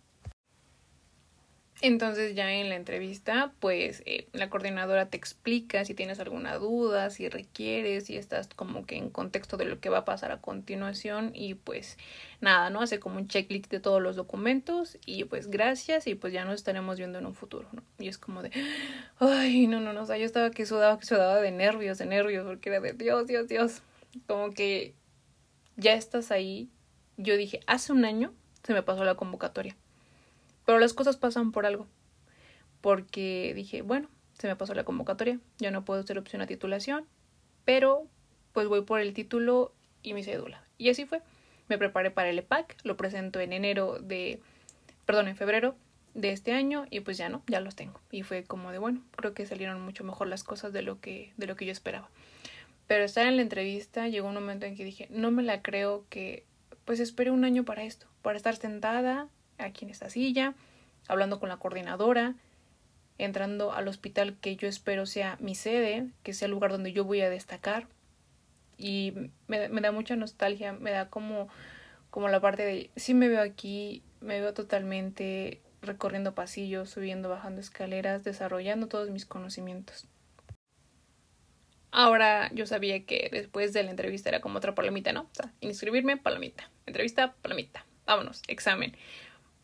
Entonces 1.80 2.34
ya 2.34 2.52
en 2.52 2.68
la 2.68 2.74
entrevista, 2.74 3.52
pues 3.60 4.02
eh, 4.04 4.26
la 4.32 4.50
coordinadora 4.50 5.10
te 5.10 5.16
explica 5.16 5.84
si 5.84 5.94
tienes 5.94 6.18
alguna 6.18 6.56
duda, 6.56 7.10
si 7.10 7.28
requieres, 7.28 8.06
si 8.06 8.16
estás 8.16 8.48
como 8.48 8.84
que 8.84 8.96
en 8.96 9.10
contexto 9.10 9.56
de 9.56 9.64
lo 9.64 9.78
que 9.78 9.88
va 9.88 9.98
a 9.98 10.04
pasar 10.04 10.32
a 10.32 10.40
continuación 10.40 11.30
y 11.34 11.54
pues 11.54 11.96
nada, 12.40 12.70
¿no? 12.70 12.82
Hace 12.82 12.98
como 12.98 13.18
un 13.18 13.28
checklist 13.28 13.70
de 13.70 13.78
todos 13.78 14.02
los 14.02 14.16
documentos 14.16 14.98
y 15.06 15.22
pues 15.24 15.50
gracias 15.50 16.08
y 16.08 16.16
pues 16.16 16.32
ya 16.32 16.44
nos 16.44 16.56
estaremos 16.56 16.98
viendo 16.98 17.18
en 17.18 17.26
un 17.26 17.34
futuro, 17.34 17.68
¿no? 17.72 17.84
Y 18.00 18.08
es 18.08 18.18
como 18.18 18.42
de, 18.42 18.50
ay, 19.20 19.68
no, 19.68 19.78
no, 19.78 19.92
no, 19.92 20.02
o 20.02 20.06
sea, 20.06 20.18
yo 20.18 20.24
estaba 20.24 20.50
que 20.50 20.66
sudaba, 20.66 20.98
que 20.98 21.06
sudaba 21.06 21.40
de 21.40 21.52
nervios, 21.52 21.98
de 21.98 22.06
nervios, 22.06 22.44
porque 22.44 22.70
era 22.70 22.80
de 22.80 22.92
Dios, 22.92 23.28
Dios, 23.28 23.46
Dios, 23.46 23.82
como 24.26 24.50
que 24.50 24.94
ya 25.76 25.92
estás 25.92 26.32
ahí. 26.32 26.70
Yo 27.18 27.36
dije, 27.36 27.60
hace 27.66 27.92
un 27.92 28.04
año 28.04 28.32
se 28.64 28.72
me 28.72 28.82
pasó 28.82 29.04
la 29.04 29.14
convocatoria 29.14 29.76
pero 30.68 30.80
las 30.80 30.92
cosas 30.92 31.16
pasan 31.16 31.50
por 31.50 31.64
algo. 31.64 31.86
Porque 32.82 33.54
dije, 33.54 33.80
bueno, 33.80 34.10
se 34.38 34.48
me 34.48 34.54
pasó 34.54 34.74
la 34.74 34.84
convocatoria, 34.84 35.40
ya 35.56 35.70
no 35.70 35.86
puedo 35.86 36.00
hacer 36.00 36.18
opción 36.18 36.42
a 36.42 36.46
titulación, 36.46 37.06
pero 37.64 38.06
pues 38.52 38.68
voy 38.68 38.82
por 38.82 39.00
el 39.00 39.14
título 39.14 39.72
y 40.02 40.12
mi 40.12 40.22
cédula. 40.22 40.62
Y 40.76 40.90
así 40.90 41.06
fue. 41.06 41.22
Me 41.68 41.78
preparé 41.78 42.10
para 42.10 42.28
el 42.28 42.38
EPAC, 42.38 42.76
lo 42.82 42.98
presento 42.98 43.40
en 43.40 43.54
enero 43.54 43.98
de, 43.98 44.42
perdón, 45.06 45.28
en 45.28 45.36
febrero 45.36 45.74
de 46.12 46.32
este 46.32 46.52
año 46.52 46.84
y 46.90 47.00
pues 47.00 47.16
ya 47.16 47.30
no, 47.30 47.42
ya 47.46 47.60
los 47.60 47.74
tengo. 47.74 48.02
Y 48.10 48.22
fue 48.22 48.44
como 48.44 48.70
de 48.70 48.76
bueno, 48.76 49.02
creo 49.16 49.32
que 49.32 49.46
salieron 49.46 49.80
mucho 49.80 50.04
mejor 50.04 50.28
las 50.28 50.44
cosas 50.44 50.74
de 50.74 50.82
lo 50.82 51.00
que, 51.00 51.32
de 51.38 51.46
lo 51.46 51.56
que 51.56 51.64
yo 51.64 51.72
esperaba. 51.72 52.10
Pero 52.86 53.04
estar 53.04 53.26
en 53.26 53.36
la 53.36 53.42
entrevista 53.42 54.06
llegó 54.08 54.28
un 54.28 54.34
momento 54.34 54.66
en 54.66 54.76
que 54.76 54.84
dije, 54.84 55.06
no 55.08 55.30
me 55.30 55.42
la 55.42 55.62
creo 55.62 56.04
que 56.10 56.44
pues 56.84 57.00
esperé 57.00 57.30
un 57.30 57.46
año 57.46 57.64
para 57.64 57.84
esto, 57.84 58.06
para 58.20 58.36
estar 58.36 58.54
sentada 58.54 59.30
aquí 59.58 59.84
en 59.84 59.90
esta 59.90 60.10
silla, 60.10 60.54
hablando 61.08 61.40
con 61.40 61.48
la 61.48 61.56
coordinadora, 61.56 62.34
entrando 63.18 63.72
al 63.72 63.88
hospital 63.88 64.36
que 64.40 64.56
yo 64.56 64.68
espero 64.68 65.04
sea 65.06 65.36
mi 65.40 65.54
sede, 65.54 66.08
que 66.22 66.32
sea 66.32 66.46
el 66.46 66.52
lugar 66.52 66.70
donde 66.70 66.92
yo 66.92 67.04
voy 67.04 67.20
a 67.20 67.30
destacar. 67.30 67.88
Y 68.76 69.12
me, 69.48 69.68
da 69.68 69.92
mucha 69.92 70.14
nostalgia, 70.14 70.72
me 70.72 70.92
da 70.92 71.10
como, 71.10 71.48
como 72.10 72.28
la 72.28 72.40
parte 72.40 72.64
de, 72.64 72.90
sí 72.94 73.12
me 73.12 73.28
veo 73.28 73.42
aquí, 73.42 74.02
me 74.20 74.40
veo 74.40 74.54
totalmente 74.54 75.60
recorriendo 75.82 76.34
pasillos, 76.34 76.90
subiendo, 76.90 77.28
bajando 77.28 77.60
escaleras, 77.60 78.22
desarrollando 78.22 78.86
todos 78.86 79.10
mis 79.10 79.26
conocimientos. 79.26 80.06
Ahora 81.90 82.50
yo 82.52 82.66
sabía 82.66 83.04
que 83.04 83.28
después 83.32 83.72
de 83.72 83.82
la 83.82 83.90
entrevista 83.90 84.28
era 84.28 84.40
como 84.40 84.58
otra 84.58 84.74
palomita, 84.74 85.12
¿no? 85.12 85.28
Inscribirme, 85.60 86.16
palomita. 86.16 86.70
Entrevista, 86.86 87.34
palomita. 87.42 87.84
Vámonos, 88.06 88.42
examen. 88.46 88.94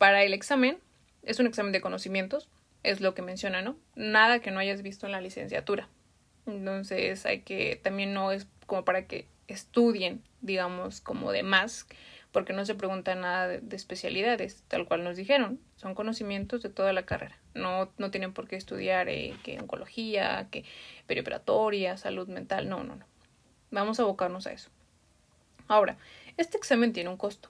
Para 0.05 0.23
el 0.23 0.35
examen, 0.35 0.77
es 1.23 1.41
un 1.41 1.47
examen 1.47 1.73
de 1.73 1.81
conocimientos, 1.81 2.51
es 2.83 3.01
lo 3.01 3.15
que 3.15 3.23
menciona, 3.23 3.63
¿no? 3.63 3.75
Nada 3.97 4.41
que 4.41 4.51
no 4.51 4.59
hayas 4.59 4.83
visto 4.83 5.07
en 5.07 5.13
la 5.13 5.23
licenciatura. 5.23 5.89
Entonces 6.45 7.25
hay 7.25 7.41
que, 7.41 7.81
también 7.83 8.13
no 8.13 8.31
es 8.31 8.47
como 8.67 8.85
para 8.85 9.07
que 9.07 9.27
estudien, 9.49 10.23
digamos, 10.43 11.01
como 11.01 11.33
de 11.33 11.43
más, 11.43 11.87
porque 12.33 12.53
no 12.53 12.67
se 12.67 12.75
pregunta 12.75 13.15
nada 13.15 13.49
de, 13.49 13.77
especialidades, 13.77 14.63
tal 14.69 14.87
cual 14.87 15.05
nos 15.05 15.17
dijeron, 15.17 15.59
son 15.77 15.95
conocimientos 15.95 16.63
de 16.63 16.69
toda 16.69 16.93
la 16.93 17.07
carrera. 17.07 17.39
No, 17.55 17.91
no 17.97 18.11
tienen 18.11 18.35
por 18.35 18.47
qué 18.47 18.57
estudiar 18.57 19.09
eh, 19.09 19.35
que 19.43 19.59
oncología, 19.59 20.49
que 20.51 20.67
perioperatoria, 21.07 21.97
salud 21.97 22.29
mental, 22.29 22.69
no, 22.69 22.85
no, 22.85 22.97
no. 22.97 23.07
Vamos 23.71 23.99
a 23.99 24.03
abocarnos 24.03 24.47
a 24.47 24.53
eso. 24.53 24.69
Ahora, 25.67 25.97
este 26.37 26.59
examen 26.59 26.93
tiene 26.93 27.09
un 27.09 27.17
costo 27.17 27.49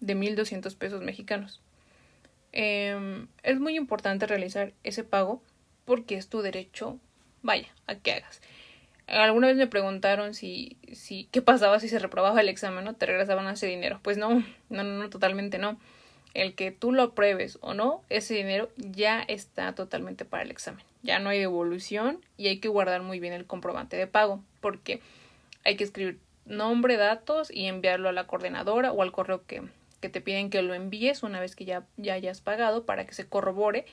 de 0.00 0.16
1.200 0.16 0.76
pesos 0.76 1.00
mexicanos. 1.00 1.62
Em, 2.52 3.28
es 3.42 3.58
muy 3.58 3.76
importante 3.76 4.26
realizar 4.26 4.72
ese 4.84 5.04
pago 5.04 5.42
porque 5.84 6.16
es 6.16 6.28
tu 6.28 6.42
derecho, 6.42 6.98
vaya, 7.42 7.68
a 7.86 7.94
que 7.96 8.12
hagas. 8.12 8.40
Alguna 9.06 9.48
vez 9.48 9.56
me 9.56 9.66
preguntaron 9.66 10.34
si, 10.34 10.76
si, 10.92 11.28
qué 11.32 11.42
pasaba 11.42 11.80
si 11.80 11.88
se 11.88 11.98
reprobaba 11.98 12.40
el 12.40 12.48
examen, 12.48 12.84
¿no? 12.84 12.94
Te 12.94 13.06
regresaban 13.06 13.48
ese 13.48 13.66
dinero. 13.66 14.00
Pues 14.02 14.16
no, 14.16 14.44
no, 14.70 14.84
no, 14.84 15.10
totalmente 15.10 15.58
no. 15.58 15.78
El 16.34 16.54
que 16.54 16.70
tú 16.70 16.92
lo 16.92 17.14
pruebes 17.14 17.58
o 17.60 17.74
no, 17.74 18.02
ese 18.08 18.34
dinero 18.34 18.70
ya 18.76 19.20
está 19.20 19.74
totalmente 19.74 20.24
para 20.24 20.44
el 20.44 20.50
examen. 20.50 20.84
Ya 21.02 21.18
no 21.18 21.30
hay 21.30 21.40
devolución 21.40 22.20
y 22.36 22.48
hay 22.48 22.58
que 22.58 22.68
guardar 22.68 23.02
muy 23.02 23.20
bien 23.20 23.34
el 23.34 23.44
comprobante 23.44 23.96
de 23.96 24.06
pago 24.06 24.42
porque 24.60 25.00
hay 25.64 25.76
que 25.76 25.84
escribir 25.84 26.18
nombre, 26.46 26.96
datos 26.96 27.50
y 27.50 27.66
enviarlo 27.66 28.08
a 28.08 28.12
la 28.12 28.26
coordinadora 28.26 28.92
o 28.92 29.02
al 29.02 29.12
correo 29.12 29.44
que, 29.46 29.62
que 30.02 30.10
te 30.10 30.20
piden 30.20 30.50
que 30.50 30.60
lo 30.60 30.74
envíes 30.74 31.22
una 31.22 31.40
vez 31.40 31.56
que 31.56 31.64
ya, 31.64 31.86
ya 31.96 32.14
hayas 32.14 32.42
pagado 32.42 32.84
para 32.84 33.06
que 33.06 33.14
se 33.14 33.26
corrobore 33.26 33.86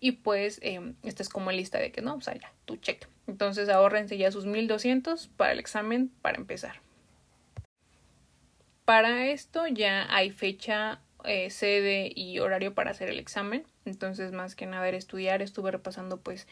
y 0.00 0.12
pues 0.12 0.60
eh, 0.62 0.94
esta 1.02 1.22
es 1.22 1.28
como 1.28 1.50
lista 1.50 1.78
de 1.78 1.90
que 1.90 2.00
no, 2.00 2.14
o 2.14 2.20
sea, 2.20 2.34
ya, 2.34 2.52
tu 2.64 2.76
cheque. 2.76 3.06
Entonces 3.26 3.68
ahorrense 3.68 4.16
ya 4.16 4.30
sus 4.30 4.46
1200 4.46 5.28
para 5.36 5.52
el 5.52 5.58
examen 5.58 6.10
para 6.22 6.38
empezar. 6.38 6.80
Para 8.84 9.26
esto 9.26 9.66
ya 9.66 10.06
hay 10.14 10.30
fecha, 10.30 11.00
eh, 11.24 11.50
sede 11.50 12.12
y 12.14 12.38
horario 12.38 12.72
para 12.72 12.92
hacer 12.92 13.08
el 13.08 13.18
examen. 13.18 13.66
Entonces 13.84 14.32
más 14.32 14.54
que 14.54 14.66
nada 14.66 14.86
era 14.88 14.96
estudiar, 14.96 15.42
estuve 15.42 15.72
repasando 15.72 16.18
pues 16.18 16.46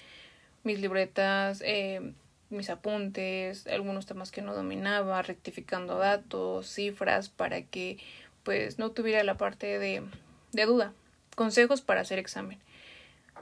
mis 0.64 0.80
libretas, 0.80 1.62
eh, 1.64 2.12
mis 2.50 2.70
apuntes, 2.70 3.66
algunos 3.68 4.06
temas 4.06 4.30
que 4.30 4.42
no 4.42 4.54
dominaba, 4.54 5.22
rectificando 5.22 5.98
datos, 5.98 6.68
cifras 6.68 7.28
para 7.28 7.62
que 7.62 7.98
pues 8.46 8.78
no 8.78 8.92
tuviera 8.92 9.24
la 9.24 9.36
parte 9.36 9.80
de, 9.80 10.04
de 10.52 10.66
duda. 10.66 10.92
Consejos 11.34 11.80
para 11.80 12.02
hacer 12.02 12.20
examen. 12.20 12.60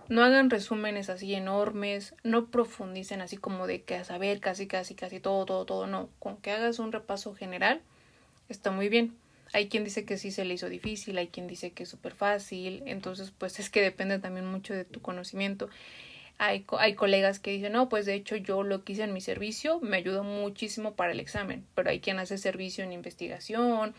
No 0.09 0.25
hagan 0.25 0.49
resúmenes 0.49 1.11
así 1.11 1.35
enormes, 1.35 2.15
no 2.23 2.47
profundicen 2.47 3.21
así 3.21 3.37
como 3.37 3.67
de 3.67 3.83
que 3.83 3.97
a 3.97 4.05
saber 4.05 4.41
casi, 4.41 4.67
casi, 4.67 4.95
casi 4.95 5.21
todo, 5.21 5.45
todo, 5.45 5.67
todo, 5.67 5.87
no. 5.87 6.09
Con 6.19 6.39
que 6.39 6.53
hagas 6.53 6.79
un 6.79 6.91
repaso 6.91 7.35
general, 7.35 7.83
está 8.49 8.71
muy 8.71 8.89
bien. 8.89 9.15
Hay 9.53 9.69
quien 9.69 9.85
dice 9.85 10.07
que 10.07 10.17
sí 10.17 10.31
se 10.31 10.47
le 10.47 10.55
hizo 10.55 10.71
difícil, 10.71 11.19
hay 11.19 11.29
quien 11.29 11.49
dice 11.49 11.73
que 11.73 11.83
es 11.83 11.91
súper 11.91 12.15
fácil, 12.15 12.83
entonces 12.87 13.31
pues 13.37 13.59
es 13.61 13.69
que 13.69 13.83
depende 13.83 14.19
también 14.19 14.47
mucho 14.47 14.73
de 14.73 14.87
tu 14.87 15.03
conocimiento. 15.03 15.69
Hay, 16.39 16.65
hay 16.79 16.95
colegas 16.95 17.41
que 17.41 17.51
dicen, 17.51 17.73
no, 17.73 17.91
pues 17.91 18.07
de 18.07 18.15
hecho 18.15 18.37
yo 18.37 18.63
lo 18.63 18.85
que 18.85 18.95
hice 18.95 19.03
en 19.03 19.13
mi 19.13 19.21
servicio 19.21 19.81
me 19.81 19.99
ayudó 19.99 20.25
muchísimo 20.25 20.95
para 20.95 21.13
el 21.13 21.21
examen, 21.21 21.67
pero 21.75 21.91
hay 21.91 22.01
quien 22.01 22.19
hace 22.19 22.39
servicio 22.39 22.83
en 22.83 22.93
investigación, 22.95 23.95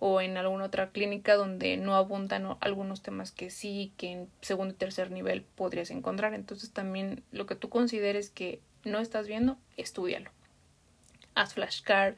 o 0.00 0.20
en 0.20 0.36
alguna 0.36 0.64
otra 0.64 0.90
clínica 0.90 1.34
donde 1.34 1.76
no 1.76 1.96
abundan 1.96 2.56
algunos 2.60 3.02
temas 3.02 3.32
que 3.32 3.50
sí, 3.50 3.92
que 3.96 4.12
en 4.12 4.28
segundo 4.40 4.74
y 4.74 4.76
tercer 4.76 5.10
nivel 5.10 5.42
podrías 5.42 5.90
encontrar. 5.90 6.34
Entonces 6.34 6.72
también 6.72 7.22
lo 7.32 7.46
que 7.46 7.56
tú 7.56 7.68
consideres 7.68 8.30
que 8.30 8.60
no 8.84 9.00
estás 9.00 9.26
viendo, 9.26 9.58
estudialo. 9.76 10.30
Haz 11.34 11.54
flashcard, 11.54 12.14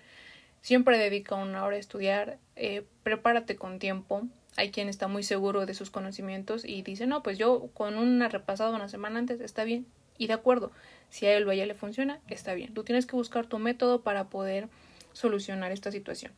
siempre 0.60 0.99
dedica 0.99 1.34
una 1.34 1.64
hora 1.64 1.76
a 1.76 1.80
estudiar, 1.80 2.38
eh, 2.56 2.84
prepárate 3.02 3.56
con 3.56 3.78
tiempo. 3.78 4.22
Hay 4.56 4.70
quien 4.70 4.88
está 4.88 5.08
muy 5.08 5.22
seguro 5.22 5.64
de 5.64 5.75
sus 5.75 5.90
conocimientos 5.90 6.64
y 6.64 6.82
dice, 6.82 7.06
no, 7.06 7.22
pues 7.22 7.38
yo 7.38 7.70
con 7.72 7.96
una 7.96 8.28
repasada 8.28 8.75
una 8.75 8.88
semana 8.88 9.18
antes 9.18 9.40
está 9.40 9.64
bien. 9.64 9.87
Y 10.18 10.26
de 10.26 10.34
acuerdo, 10.34 10.70
si 11.08 11.25
a 11.25 11.34
él 11.34 11.46
o 11.49 11.50
a 11.50 11.54
ella 11.54 11.64
le 11.64 11.75
funciona, 11.75 12.20
está 12.28 12.52
bien. 12.52 12.75
Tú 12.75 12.84
tienes 12.84 13.06
que 13.06 13.16
buscar 13.16 13.46
tu 13.46 13.58
método 13.58 14.02
para 14.02 14.28
poder 14.28 14.68
solucionar 15.12 15.72
esta 15.72 15.90
situación. 15.90 16.32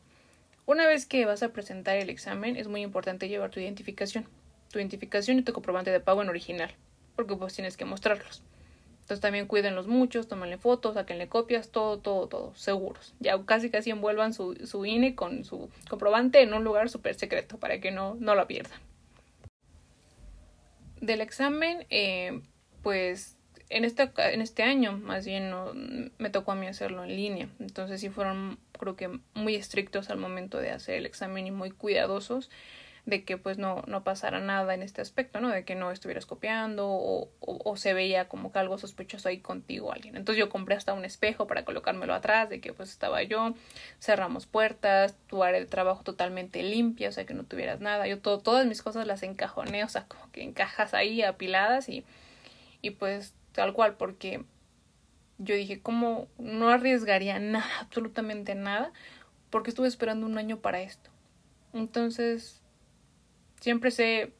Una 0.65 0.87
vez 0.87 1.05
que 1.05 1.25
vas 1.25 1.43
a 1.43 1.49
presentar 1.49 1.97
el 1.97 2.09
examen, 2.09 2.55
es 2.55 2.69
muy 2.69 2.81
importante 2.81 3.27
llevar 3.27 3.49
tu 3.49 3.59
identificación, 3.59 4.25
tu 4.71 4.79
identificación 4.79 5.39
y 5.39 5.41
tu 5.41 5.51
comprobante 5.51 5.91
de 5.91 5.99
pago 5.99 6.21
en 6.21 6.29
original, 6.29 6.71
porque 7.17 7.35
pues 7.35 7.53
tienes 7.53 7.75
que 7.75 7.83
mostrarlos. 7.83 8.41
Entonces 9.01 9.19
también 9.19 9.47
cuídenlos 9.47 9.87
muchos, 9.87 10.29
tómenle 10.29 10.57
fotos, 10.57 10.93
saquenle 10.93 11.27
copias, 11.27 11.69
todo, 11.69 11.99
todo, 11.99 12.27
todo, 12.27 12.55
seguros. 12.55 13.13
Ya 13.19 13.37
casi 13.43 13.69
casi 13.69 13.89
envuelvan 13.89 14.33
su, 14.33 14.55
su 14.65 14.85
INE 14.85 15.15
con 15.15 15.43
su 15.43 15.69
comprobante 15.89 16.41
en 16.41 16.53
un 16.53 16.63
lugar 16.63 16.89
súper 16.89 17.15
secreto 17.15 17.57
para 17.57 17.81
que 17.81 17.91
no, 17.91 18.15
no 18.15 18.33
lo 18.33 18.47
pierdan. 18.47 18.79
Del 21.01 21.19
examen, 21.19 21.85
eh, 21.89 22.39
pues 22.81 23.35
en 23.69 23.85
este, 23.85 24.11
en 24.17 24.41
este 24.41 24.63
año 24.63 24.97
más 24.97 25.25
bien 25.25 25.49
no, 25.49 25.73
me 26.17 26.29
tocó 26.29 26.51
a 26.51 26.55
mí 26.55 26.67
hacerlo 26.67 27.03
en 27.03 27.15
línea. 27.15 27.49
Entonces 27.59 28.01
sí 28.01 28.09
fueron 28.09 28.59
creo 28.77 28.95
que 28.95 29.19
muy 29.33 29.55
estrictos 29.55 30.09
al 30.09 30.17
momento 30.17 30.57
de 30.57 30.71
hacer 30.71 30.95
el 30.95 31.05
examen 31.05 31.47
y 31.47 31.51
muy 31.51 31.71
cuidadosos 31.71 32.49
de 33.05 33.25
que 33.25 33.37
pues 33.37 33.57
no, 33.57 33.83
no 33.85 34.03
pasara 34.03 34.39
nada 34.39 34.73
en 34.73 34.81
este 34.81 35.01
aspecto, 35.01 35.41
¿no? 35.41 35.49
De 35.49 35.65
que 35.65 35.75
no 35.75 35.91
estuvieras 35.91 36.25
copiando 36.25 36.87
o, 36.87 37.29
o, 37.41 37.75
se 37.75 37.93
veía 37.93 38.29
como 38.29 38.53
que 38.53 38.59
algo 38.59 38.77
sospechoso 38.77 39.27
ahí 39.27 39.39
contigo 39.39 39.91
alguien. 39.91 40.15
Entonces 40.15 40.39
yo 40.39 40.49
compré 40.49 40.75
hasta 40.75 40.93
un 40.93 41.03
espejo 41.03 41.45
para 41.45 41.65
colocármelo 41.65 42.13
atrás 42.13 42.49
de 42.49 42.61
que 42.61 42.71
pues 42.71 42.89
estaba 42.89 43.21
yo, 43.23 43.55
cerramos 43.99 44.45
puertas, 44.45 45.17
tu 45.27 45.43
área 45.43 45.59
de 45.59 45.65
trabajo 45.65 46.03
totalmente 46.03 46.63
limpia, 46.63 47.09
o 47.09 47.11
sea 47.11 47.25
que 47.25 47.33
no 47.33 47.43
tuvieras 47.43 47.81
nada. 47.81 48.07
Yo 48.07 48.19
todo, 48.19 48.39
todas 48.39 48.65
mis 48.65 48.81
cosas 48.81 49.05
las 49.05 49.21
encajoné, 49.23 49.83
o 49.83 49.89
sea, 49.89 50.05
como 50.07 50.31
que 50.31 50.41
encajas 50.41 50.93
ahí 50.93 51.23
apiladas 51.23 51.89
y, 51.89 52.05
y 52.81 52.91
pues 52.91 53.33
tal 53.53 53.73
cual, 53.73 53.95
porque 53.95 54.43
yo 55.37 55.55
dije, 55.55 55.81
¿cómo 55.81 56.27
no 56.37 56.69
arriesgaría 56.69 57.39
nada, 57.39 57.79
absolutamente 57.79 58.55
nada? 58.55 58.91
Porque 59.49 59.69
estuve 59.69 59.87
esperando 59.87 60.25
un 60.25 60.37
año 60.37 60.57
para 60.57 60.81
esto. 60.81 61.09
Entonces, 61.73 62.61
siempre 63.59 63.91
sé, 63.91 64.33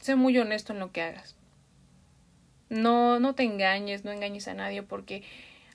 sé 0.00 0.16
muy 0.16 0.36
honesto 0.38 0.72
en 0.72 0.80
lo 0.80 0.92
que 0.92 1.02
hagas. 1.02 1.36
No, 2.68 3.18
no 3.18 3.34
te 3.34 3.44
engañes, 3.44 4.04
no 4.04 4.12
engañes 4.12 4.48
a 4.48 4.54
nadie 4.54 4.82
porque 4.82 5.22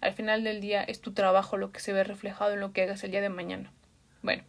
al 0.02 0.14
final 0.14 0.44
del 0.44 0.62
día 0.62 0.84
es 0.84 1.02
tu 1.02 1.14
trabajo 1.14 1.58
lo 1.58 1.72
que 1.72 1.80
se 1.80 1.94
ve 1.94 2.04
reflejado 2.04 2.54
en 2.54 2.60
lo 2.60 2.72
que 2.72 2.84
hagas 2.84 3.04
el 3.04 3.12
día 3.12 3.22
de 3.22 3.30
mañana. 3.30 3.72
Bueno, 4.22 4.44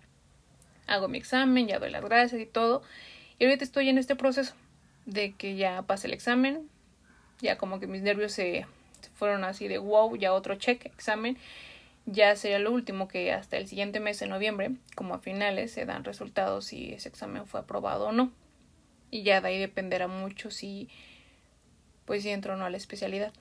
hago 0.86 1.08
mi 1.08 1.16
examen, 1.16 1.66
ya 1.66 1.78
doy 1.78 1.90
las 1.90 2.04
gracias 2.04 2.40
y 2.40 2.46
todo. 2.46 2.82
Y 3.38 3.44
ahorita 3.44 3.64
estoy 3.64 3.88
en 3.88 3.98
este 3.98 4.16
proceso 4.16 4.54
de 5.06 5.32
que 5.32 5.56
ya 5.56 5.82
pase 5.82 6.06
el 6.06 6.12
examen, 6.12 6.68
ya 7.40 7.58
como 7.58 7.80
que 7.80 7.86
mis 7.86 8.02
nervios 8.02 8.32
se 8.32 8.66
fueron 9.14 9.44
así 9.44 9.68
de 9.68 9.78
wow, 9.78 10.16
ya 10.16 10.32
otro 10.32 10.54
check, 10.56 10.86
examen. 10.86 11.36
Ya 12.06 12.36
sería 12.36 12.58
lo 12.58 12.70
último 12.70 13.08
que 13.08 13.32
hasta 13.32 13.56
el 13.56 13.66
siguiente 13.66 13.98
mes 13.98 14.20
de 14.20 14.26
noviembre, 14.26 14.72
como 14.94 15.14
a 15.14 15.18
finales, 15.18 15.72
se 15.72 15.86
dan 15.86 16.04
resultados 16.04 16.66
si 16.66 16.92
ese 16.92 17.08
examen 17.08 17.46
fue 17.46 17.60
aprobado 17.60 18.08
o 18.08 18.12
no. 18.12 18.30
Y 19.10 19.22
ya 19.22 19.40
de 19.40 19.48
ahí 19.48 19.58
dependerá 19.58 20.06
mucho 20.06 20.50
si 20.50 20.88
pues 22.04 22.22
si 22.22 22.30
entro 22.30 22.54
o 22.54 22.56
no 22.56 22.66
a 22.66 22.70
la 22.70 22.76
especialidad. 22.76 23.32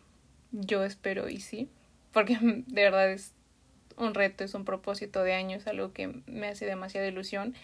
Yo 0.52 0.84
espero 0.84 1.30
y 1.30 1.40
sí, 1.40 1.70
porque 2.12 2.38
de 2.42 2.82
verdad 2.82 3.12
es 3.12 3.34
un 3.98 4.14
reto, 4.14 4.44
es 4.44 4.54
un 4.54 4.66
propósito 4.66 5.24
de 5.24 5.34
años, 5.34 5.68
algo 5.68 5.94
que 5.94 6.22
me 6.26 6.48
hace 6.48 6.66
demasiada 6.66 7.08
ilusión. 7.08 7.56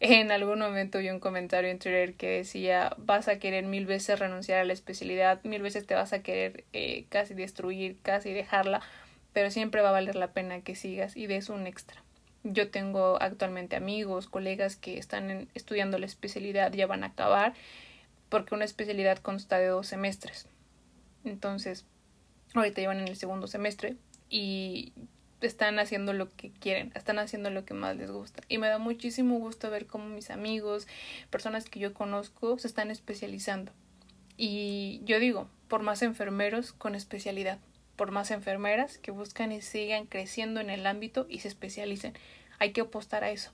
En 0.00 0.32
algún 0.32 0.58
momento 0.58 0.98
vi 0.98 1.08
un 1.08 1.20
comentario 1.20 1.70
en 1.70 1.78
Twitter 1.78 2.14
que 2.14 2.28
decía 2.28 2.94
vas 2.98 3.28
a 3.28 3.38
querer 3.38 3.64
mil 3.64 3.86
veces 3.86 4.18
renunciar 4.18 4.58
a 4.58 4.64
la 4.64 4.72
especialidad, 4.72 5.42
mil 5.44 5.62
veces 5.62 5.86
te 5.86 5.94
vas 5.94 6.12
a 6.12 6.22
querer 6.22 6.64
eh, 6.72 7.06
casi 7.08 7.34
destruir, 7.34 7.98
casi 8.02 8.32
dejarla, 8.32 8.82
pero 9.32 9.50
siempre 9.50 9.82
va 9.82 9.90
a 9.90 9.92
valer 9.92 10.16
la 10.16 10.32
pena 10.32 10.60
que 10.60 10.74
sigas 10.74 11.16
y 11.16 11.26
des 11.26 11.48
un 11.48 11.66
extra. 11.66 12.02
Yo 12.42 12.70
tengo 12.70 13.20
actualmente 13.22 13.76
amigos, 13.76 14.28
colegas 14.28 14.76
que 14.76 14.98
están 14.98 15.48
estudiando 15.54 15.98
la 15.98 16.06
especialidad, 16.06 16.72
ya 16.72 16.86
van 16.86 17.04
a 17.04 17.08
acabar, 17.08 17.54
porque 18.28 18.54
una 18.54 18.66
especialidad 18.66 19.18
consta 19.18 19.58
de 19.58 19.68
dos 19.68 19.86
semestres. 19.86 20.48
Entonces, 21.24 21.86
ahorita 22.52 22.82
llevan 22.82 23.00
en 23.00 23.08
el 23.08 23.16
segundo 23.16 23.46
semestre 23.46 23.96
y 24.28 24.92
están 25.40 25.78
haciendo 25.78 26.12
lo 26.12 26.34
que 26.34 26.50
quieren, 26.50 26.92
están 26.94 27.18
haciendo 27.18 27.50
lo 27.50 27.64
que 27.64 27.74
más 27.74 27.96
les 27.96 28.10
gusta. 28.10 28.42
Y 28.48 28.58
me 28.58 28.68
da 28.68 28.78
muchísimo 28.78 29.38
gusto 29.38 29.70
ver 29.70 29.86
cómo 29.86 30.06
mis 30.06 30.30
amigos, 30.30 30.86
personas 31.30 31.68
que 31.68 31.80
yo 31.80 31.94
conozco, 31.94 32.58
se 32.58 32.66
están 32.66 32.90
especializando. 32.90 33.72
Y 34.36 35.00
yo 35.04 35.20
digo, 35.20 35.48
por 35.68 35.82
más 35.82 36.02
enfermeros 36.02 36.72
con 36.72 36.94
especialidad, 36.94 37.58
por 37.96 38.10
más 38.10 38.30
enfermeras 38.30 38.98
que 38.98 39.10
buscan 39.10 39.52
y 39.52 39.60
sigan 39.60 40.06
creciendo 40.06 40.60
en 40.60 40.70
el 40.70 40.86
ámbito 40.86 41.26
y 41.28 41.40
se 41.40 41.48
especialicen. 41.48 42.14
Hay 42.58 42.72
que 42.72 42.80
apostar 42.80 43.24
a 43.24 43.30
eso. 43.30 43.52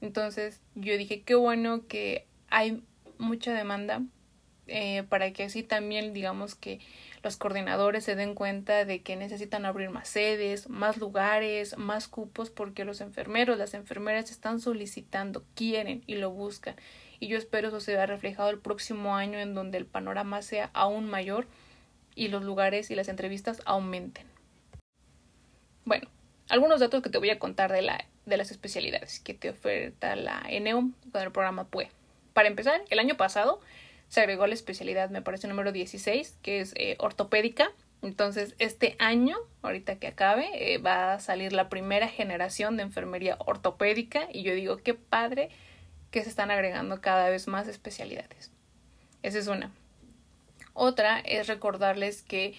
Entonces 0.00 0.60
yo 0.74 0.96
dije, 0.96 1.22
qué 1.22 1.34
bueno 1.34 1.86
que 1.86 2.26
hay 2.48 2.82
mucha 3.18 3.52
demanda 3.52 4.02
eh, 4.66 5.02
para 5.08 5.32
que 5.32 5.44
así 5.44 5.62
también 5.62 6.14
digamos 6.14 6.54
que 6.54 6.80
los 7.24 7.38
coordinadores 7.38 8.04
se 8.04 8.16
den 8.16 8.34
cuenta 8.34 8.84
de 8.84 9.02
que 9.02 9.16
necesitan 9.16 9.64
abrir 9.64 9.88
más 9.88 10.08
sedes, 10.08 10.68
más 10.68 10.98
lugares, 10.98 11.78
más 11.78 12.06
cupos, 12.06 12.50
porque 12.50 12.84
los 12.84 13.00
enfermeros, 13.00 13.56
las 13.56 13.72
enfermeras 13.72 14.30
están 14.30 14.60
solicitando, 14.60 15.42
quieren 15.54 16.04
y 16.06 16.16
lo 16.16 16.30
buscan. 16.30 16.76
Y 17.20 17.28
yo 17.28 17.38
espero 17.38 17.68
eso 17.68 17.80
se 17.80 17.94
vea 17.94 18.04
reflejado 18.04 18.50
el 18.50 18.58
próximo 18.58 19.16
año 19.16 19.38
en 19.38 19.54
donde 19.54 19.78
el 19.78 19.86
panorama 19.86 20.42
sea 20.42 20.68
aún 20.74 21.08
mayor 21.08 21.46
y 22.14 22.28
los 22.28 22.44
lugares 22.44 22.90
y 22.90 22.94
las 22.94 23.08
entrevistas 23.08 23.62
aumenten. 23.64 24.26
Bueno, 25.86 26.08
algunos 26.50 26.80
datos 26.80 27.02
que 27.02 27.08
te 27.08 27.18
voy 27.18 27.30
a 27.30 27.38
contar 27.38 27.72
de, 27.72 27.80
la, 27.80 28.04
de 28.26 28.36
las 28.36 28.50
especialidades 28.50 29.18
que 29.20 29.32
te 29.32 29.48
oferta 29.48 30.14
la 30.14 30.42
ENEOM 30.46 30.92
con 31.10 31.22
el 31.22 31.32
programa 31.32 31.64
PUE. 31.64 31.88
Para 32.34 32.48
empezar, 32.48 32.82
el 32.90 32.98
año 32.98 33.16
pasado 33.16 33.60
se 34.08 34.20
agregó 34.20 34.46
la 34.46 34.54
especialidad, 34.54 35.10
me 35.10 35.22
parece, 35.22 35.48
número 35.48 35.72
16, 35.72 36.38
que 36.42 36.60
es 36.60 36.72
eh, 36.76 36.96
ortopédica. 36.98 37.72
Entonces, 38.02 38.54
este 38.58 38.96
año, 38.98 39.36
ahorita 39.62 39.96
que 39.96 40.06
acabe, 40.06 40.74
eh, 40.74 40.78
va 40.78 41.14
a 41.14 41.20
salir 41.20 41.52
la 41.52 41.68
primera 41.68 42.08
generación 42.08 42.76
de 42.76 42.82
enfermería 42.82 43.36
ortopédica 43.40 44.28
y 44.32 44.42
yo 44.42 44.54
digo, 44.54 44.76
qué 44.76 44.94
padre 44.94 45.48
que 46.10 46.22
se 46.22 46.28
están 46.28 46.50
agregando 46.50 47.00
cada 47.00 47.28
vez 47.30 47.48
más 47.48 47.66
especialidades. 47.66 48.52
Esa 49.22 49.38
es 49.38 49.46
una. 49.46 49.72
Otra 50.74 51.18
es 51.20 51.46
recordarles 51.46 52.22
que 52.22 52.54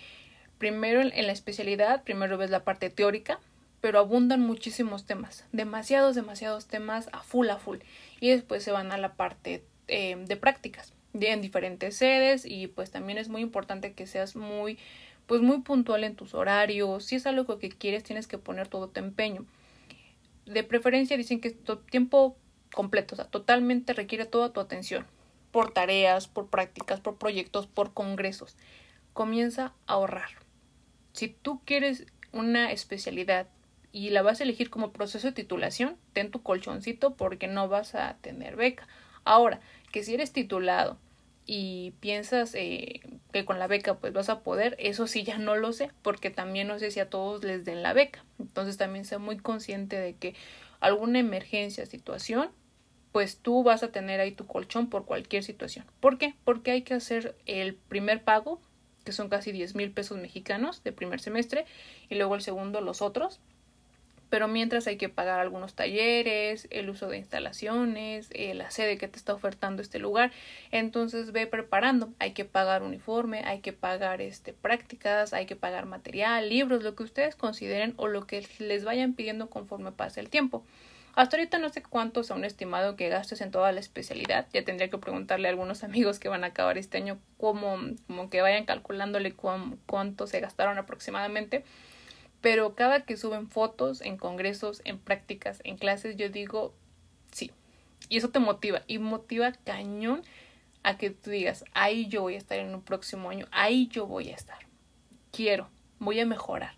primero 0.58 1.02
en 1.02 1.28
la 1.28 1.32
especialidad, 1.32 2.04
primero 2.04 2.38
ves 2.38 2.50
la 2.50 2.64
parte 2.64 2.90
teórica, 2.90 3.40
pero 3.82 4.00
abundan 4.00 4.42
muchísimos 4.42 5.06
temas, 5.06 5.46
demasiados, 5.52 6.16
demasiados 6.16 6.66
temas 6.66 7.08
a 7.12 7.22
full, 7.22 7.50
a 7.50 7.58
full. 7.58 7.78
Y 8.20 8.32
después 8.32 8.64
se 8.64 8.72
van 8.72 8.92
a 8.92 8.98
la 8.98 9.14
parte 9.14 9.64
eh, 9.88 10.16
de 10.18 10.38
prácticas 10.38 10.95
en 11.22 11.42
diferentes 11.42 11.98
sedes 11.98 12.46
y 12.46 12.68
pues 12.68 12.92
también 12.92 13.18
es 13.18 13.30
muy 13.30 13.42
importante 13.42 13.94
que 13.94 14.08
seas 14.08 14.36
muy 14.36 14.78
pues 15.26 15.42
muy 15.42 15.62
puntual 15.62 16.04
en 16.04 16.16
tus 16.16 16.34
horarios. 16.34 17.06
Si 17.06 17.16
es 17.16 17.26
algo 17.26 17.58
que 17.58 17.70
quieres, 17.70 18.04
tienes 18.04 18.28
que 18.28 18.38
poner 18.38 18.68
todo 18.68 18.90
tu 18.90 19.00
empeño. 19.00 19.46
De 20.46 20.64
preferencia 20.64 21.18
dicen 21.18 21.42
que 21.42 21.52
tiempo 21.90 22.38
completo, 22.74 23.16
o 23.16 23.18
sea, 23.18 23.26
totalmente 23.26 23.94
requiere 23.94 24.26
toda 24.26 24.54
tu 24.54 24.60
atención, 24.60 25.08
por 25.52 25.72
tareas, 25.72 26.28
por 26.28 26.50
prácticas, 26.50 27.00
por 27.00 27.18
proyectos, 27.18 27.68
por 27.68 27.94
congresos. 27.94 28.56
Comienza 29.14 29.74
a 29.88 29.94
ahorrar. 29.94 30.30
Si 31.14 31.30
tú 31.30 31.62
quieres 31.66 32.06
una 32.32 32.72
especialidad 32.72 33.48
y 33.92 34.10
la 34.10 34.22
vas 34.22 34.42
a 34.42 34.44
elegir 34.44 34.70
como 34.70 34.92
proceso 34.92 35.28
de 35.28 35.34
titulación, 35.34 35.96
ten 36.14 36.30
tu 36.30 36.44
colchoncito 36.44 37.16
porque 37.16 37.48
no 37.48 37.70
vas 37.70 37.96
a 37.96 38.18
tener 38.22 38.58
beca. 38.58 38.88
Ahora, 39.24 39.62
que 39.92 40.04
si 40.04 40.14
eres 40.14 40.34
titulado 40.34 41.00
y 41.46 41.92
piensas 42.00 42.56
eh, 42.56 43.02
que 43.32 43.46
con 43.46 43.60
la 43.60 43.68
beca 43.68 43.96
pues 43.96 44.14
vas 44.14 44.30
a 44.30 44.42
poder, 44.42 44.76
eso 44.80 45.08
sí 45.08 45.24
ya 45.24 45.38
no 45.38 45.56
lo 45.56 45.74
sé, 45.74 45.92
porque 46.02 46.30
también 46.30 46.68
no 46.68 46.80
sé 46.80 46.92
si 46.92 47.00
a 47.00 47.10
todos 47.10 47.44
les 47.44 47.66
den 47.66 47.84
la 47.84 47.94
beca. 47.94 48.24
Entonces 48.40 48.78
también 48.78 49.06
sé 49.06 49.18
muy 49.18 49.38
consciente 49.38 50.00
de 50.00 50.16
que 50.16 50.36
alguna 50.80 51.20
emergencia, 51.20 51.86
situación, 51.86 52.50
pues 53.12 53.38
tú 53.38 53.64
vas 53.64 53.84
a 53.84 53.92
tener 53.92 54.20
ahí 54.20 54.32
tu 54.32 54.46
colchón 54.46 54.90
por 54.90 55.06
cualquier 55.06 55.44
situación. 55.44 55.86
¿Por 56.00 56.18
qué? 56.18 56.36
Porque 56.44 56.72
hay 56.72 56.82
que 56.82 56.96
hacer 56.96 57.38
el 57.46 57.76
primer 57.76 58.24
pago, 58.24 58.60
que 59.04 59.12
son 59.12 59.30
casi 59.30 59.52
10 59.52 59.76
mil 59.76 59.92
pesos 59.92 60.18
mexicanos 60.18 60.84
de 60.84 60.92
primer 60.92 61.22
semestre, 61.22 61.66
y 62.10 62.16
luego 62.16 62.36
el 62.36 62.42
segundo 62.42 62.82
los 62.82 63.02
otros, 63.02 63.40
pero 64.30 64.48
mientras 64.48 64.88
hay 64.88 64.98
que 64.98 65.10
pagar 65.10 65.40
algunos 65.40 65.74
talleres, 65.74 66.68
el 66.72 66.90
uso 66.90 67.08
de 67.08 67.18
instalaciones, 67.18 68.30
eh, 68.32 68.54
la 68.54 68.72
sede 68.72 68.98
que 68.98 69.08
te 69.08 69.18
está 69.18 69.34
ofertando 69.34 69.82
este 69.82 70.00
lugar, 70.00 70.32
entonces 70.72 71.32
ve 71.32 71.48
preparando, 71.48 72.14
hay 72.20 72.32
que 72.32 72.46
pagar 72.46 72.84
uniforme, 72.84 73.42
hay 73.46 73.60
que 73.60 73.74
pagar 73.74 74.22
este 74.22 74.54
prácticas, 74.54 75.34
hay 75.34 75.46
que 75.46 75.56
pagar 75.56 75.86
material, 75.86 76.50
libros, 76.50 76.84
lo 76.84 76.96
que 76.96 77.04
ustedes 77.04 77.36
consideren 77.36 77.94
o 77.98 78.08
lo 78.08 78.26
que 78.28 78.48
les 78.60 78.84
vayan 78.84 79.14
pidiendo 79.14 79.50
conforme 79.50 79.92
pase 79.92 80.20
el 80.20 80.30
tiempo. 80.30 80.66
Hasta 81.16 81.38
ahorita 81.38 81.60
no 81.60 81.70
sé 81.70 81.82
cuánto 81.82 82.24
sea 82.24 82.36
un 82.36 82.44
estimado 82.44 82.98
que 82.98 83.08
gastes 83.08 83.40
en 83.40 83.50
toda 83.50 83.72
la 83.72 83.80
especialidad. 83.80 84.48
Ya 84.52 84.66
tendría 84.66 84.90
que 84.90 84.98
preguntarle 84.98 85.48
a 85.48 85.52
algunos 85.52 85.84
amigos 85.84 86.20
que 86.20 86.28
van 86.28 86.44
a 86.44 86.48
acabar 86.48 86.78
este 86.78 86.98
año 86.98 87.20
cómo, 87.38 87.78
como 88.08 88.30
que 88.30 88.42
vayan 88.42 88.66
calculándole 88.66 89.34
cuánto 89.34 90.28
se 90.28 90.42
gastaron 90.42 90.78
aproximadamente 90.78 91.64
pero 92.46 92.76
cada 92.76 93.06
que 93.06 93.18
suben 93.18 93.50
fotos 93.50 94.02
en 94.02 94.18
congresos, 94.18 94.84
en 94.86 95.00
prácticas, 95.00 95.62
en 95.64 95.78
clases, 95.78 96.16
yo 96.16 96.30
digo 96.30 96.76
sí. 97.32 97.50
Y 98.08 98.18
eso 98.18 98.30
te 98.30 98.38
motiva 98.38 98.84
y 98.86 99.00
motiva 99.00 99.52
cañón 99.52 100.22
a 100.84 100.96
que 100.96 101.10
tú 101.10 101.32
digas, 101.32 101.66
ahí 101.74 102.06
yo 102.06 102.22
voy 102.22 102.36
a 102.36 102.38
estar 102.38 102.60
en 102.60 102.76
un 102.76 102.84
próximo 102.84 103.32
año, 103.32 103.48
ahí 103.50 103.88
yo 103.88 104.06
voy 104.06 104.30
a 104.30 104.36
estar. 104.36 104.60
Quiero, 105.32 105.70
voy 105.98 106.20
a 106.20 106.28
mejorar. 106.28 106.76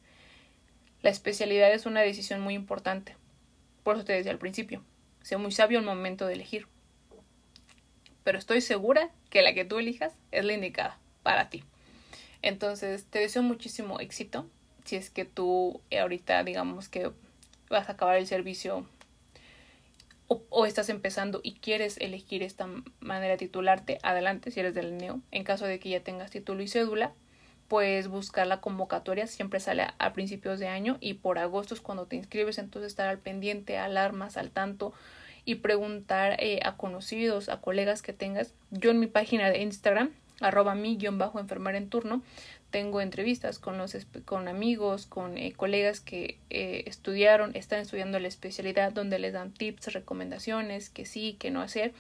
La 1.02 1.10
especialidad 1.10 1.74
es 1.74 1.86
una 1.86 2.00
decisión 2.00 2.40
muy 2.40 2.54
importante. 2.54 3.18
Por 3.84 3.98
eso 3.98 4.06
te 4.06 4.14
decía 4.14 4.32
al 4.32 4.40
principio, 4.40 4.86
sé 5.22 5.36
muy 5.36 5.52
sabio 5.52 5.80
el 5.80 5.86
momento 5.86 6.28
de 6.28 6.36
elegir. 6.36 6.66
Pero 8.24 8.40
estoy 8.40 8.62
segura 8.62 9.12
que 9.30 9.42
la 9.42 9.54
que 9.54 9.66
tú 9.66 9.80
elijas 9.80 10.14
es 10.32 10.46
la 10.46 10.54
indicada 10.54 10.98
para 11.24 11.50
ti. 11.50 11.66
Entonces, 12.42 13.04
te 13.10 13.20
deseo 13.20 13.44
muchísimo 13.44 14.00
éxito 14.00 14.50
si 14.88 14.96
es 14.96 15.10
que 15.10 15.26
tú 15.26 15.82
eh, 15.90 16.00
ahorita 16.00 16.44
digamos 16.44 16.90
que 16.90 17.12
vas 17.70 17.90
a 17.90 17.94
acabar 17.94 18.18
el 18.18 18.28
servicio 18.28 18.88
o, 20.28 20.66
estás 20.66 20.90
empezando 20.90 21.40
y 21.42 21.54
quieres 21.54 21.98
elegir 22.00 22.44
esta 22.44 22.68
manera 23.00 23.34
de 23.34 23.38
titularte, 23.38 23.98
adelante 24.04 24.52
si 24.52 24.60
eres 24.60 24.74
del 24.74 24.98
NEO. 24.98 25.22
En 25.32 25.46
caso 25.46 25.66
de 25.66 25.80
que 25.80 25.90
ya 25.90 26.02
tengas 26.02 26.32
título 26.32 26.62
y 26.62 26.68
cédula, 26.68 27.14
pues 27.70 28.10
buscar 28.10 28.46
la 28.46 28.60
convocatoria, 28.60 29.28
siempre 29.28 29.62
sale 29.62 29.88
a, 29.98 30.14
principios 30.14 30.60
de 30.60 30.68
año 30.68 30.98
y 31.00 31.16
por 31.16 31.40
agosto 31.40 31.74
es 31.74 31.82
cuando 31.82 32.08
te 32.08 32.18
inscribes, 32.18 32.58
entonces 32.58 32.92
estar 32.92 33.08
al 33.08 33.20
pendiente, 33.20 33.78
alarmas, 33.78 34.36
al 34.36 34.52
tanto 34.52 34.94
y 35.46 35.56
preguntar 35.56 36.36
eh, 36.44 36.60
a 36.64 36.76
conocidos, 36.76 37.48
a 37.48 37.62
colegas 37.62 38.02
que 38.02 38.12
tengas. 38.12 38.54
Yo 38.70 38.92
en 38.92 39.00
mi 39.00 39.08
página 39.08 39.50
de 39.50 39.62
Instagram, 39.62 40.12
arroba 40.40 40.76
mi 40.76 40.98
guion 40.98 41.18
bajo 41.18 41.40
enfermera 41.40 41.78
en 41.78 41.90
turno, 41.90 42.22
tengo 42.70 43.02
entrevistas 43.02 43.60
con, 43.60 43.78
los, 43.78 43.96
con 44.26 44.48
amigos, 44.48 45.06
con 45.06 45.38
eh, 45.38 45.54
colegas 45.54 46.02
que 46.02 46.38
eh, 46.50 46.84
estudiaron, 46.86 47.56
están 47.56 47.80
estudiando 47.80 48.20
la 48.20 48.28
especialidad, 48.28 48.92
donde 48.92 49.20
les 49.20 49.34
dan 49.34 49.54
tips, 49.54 49.94
recomendaciones, 49.94 50.90
que 50.90 51.06
sí, 51.06 51.38
que 51.40 51.50
no 51.50 51.62
hacer. 51.62 51.94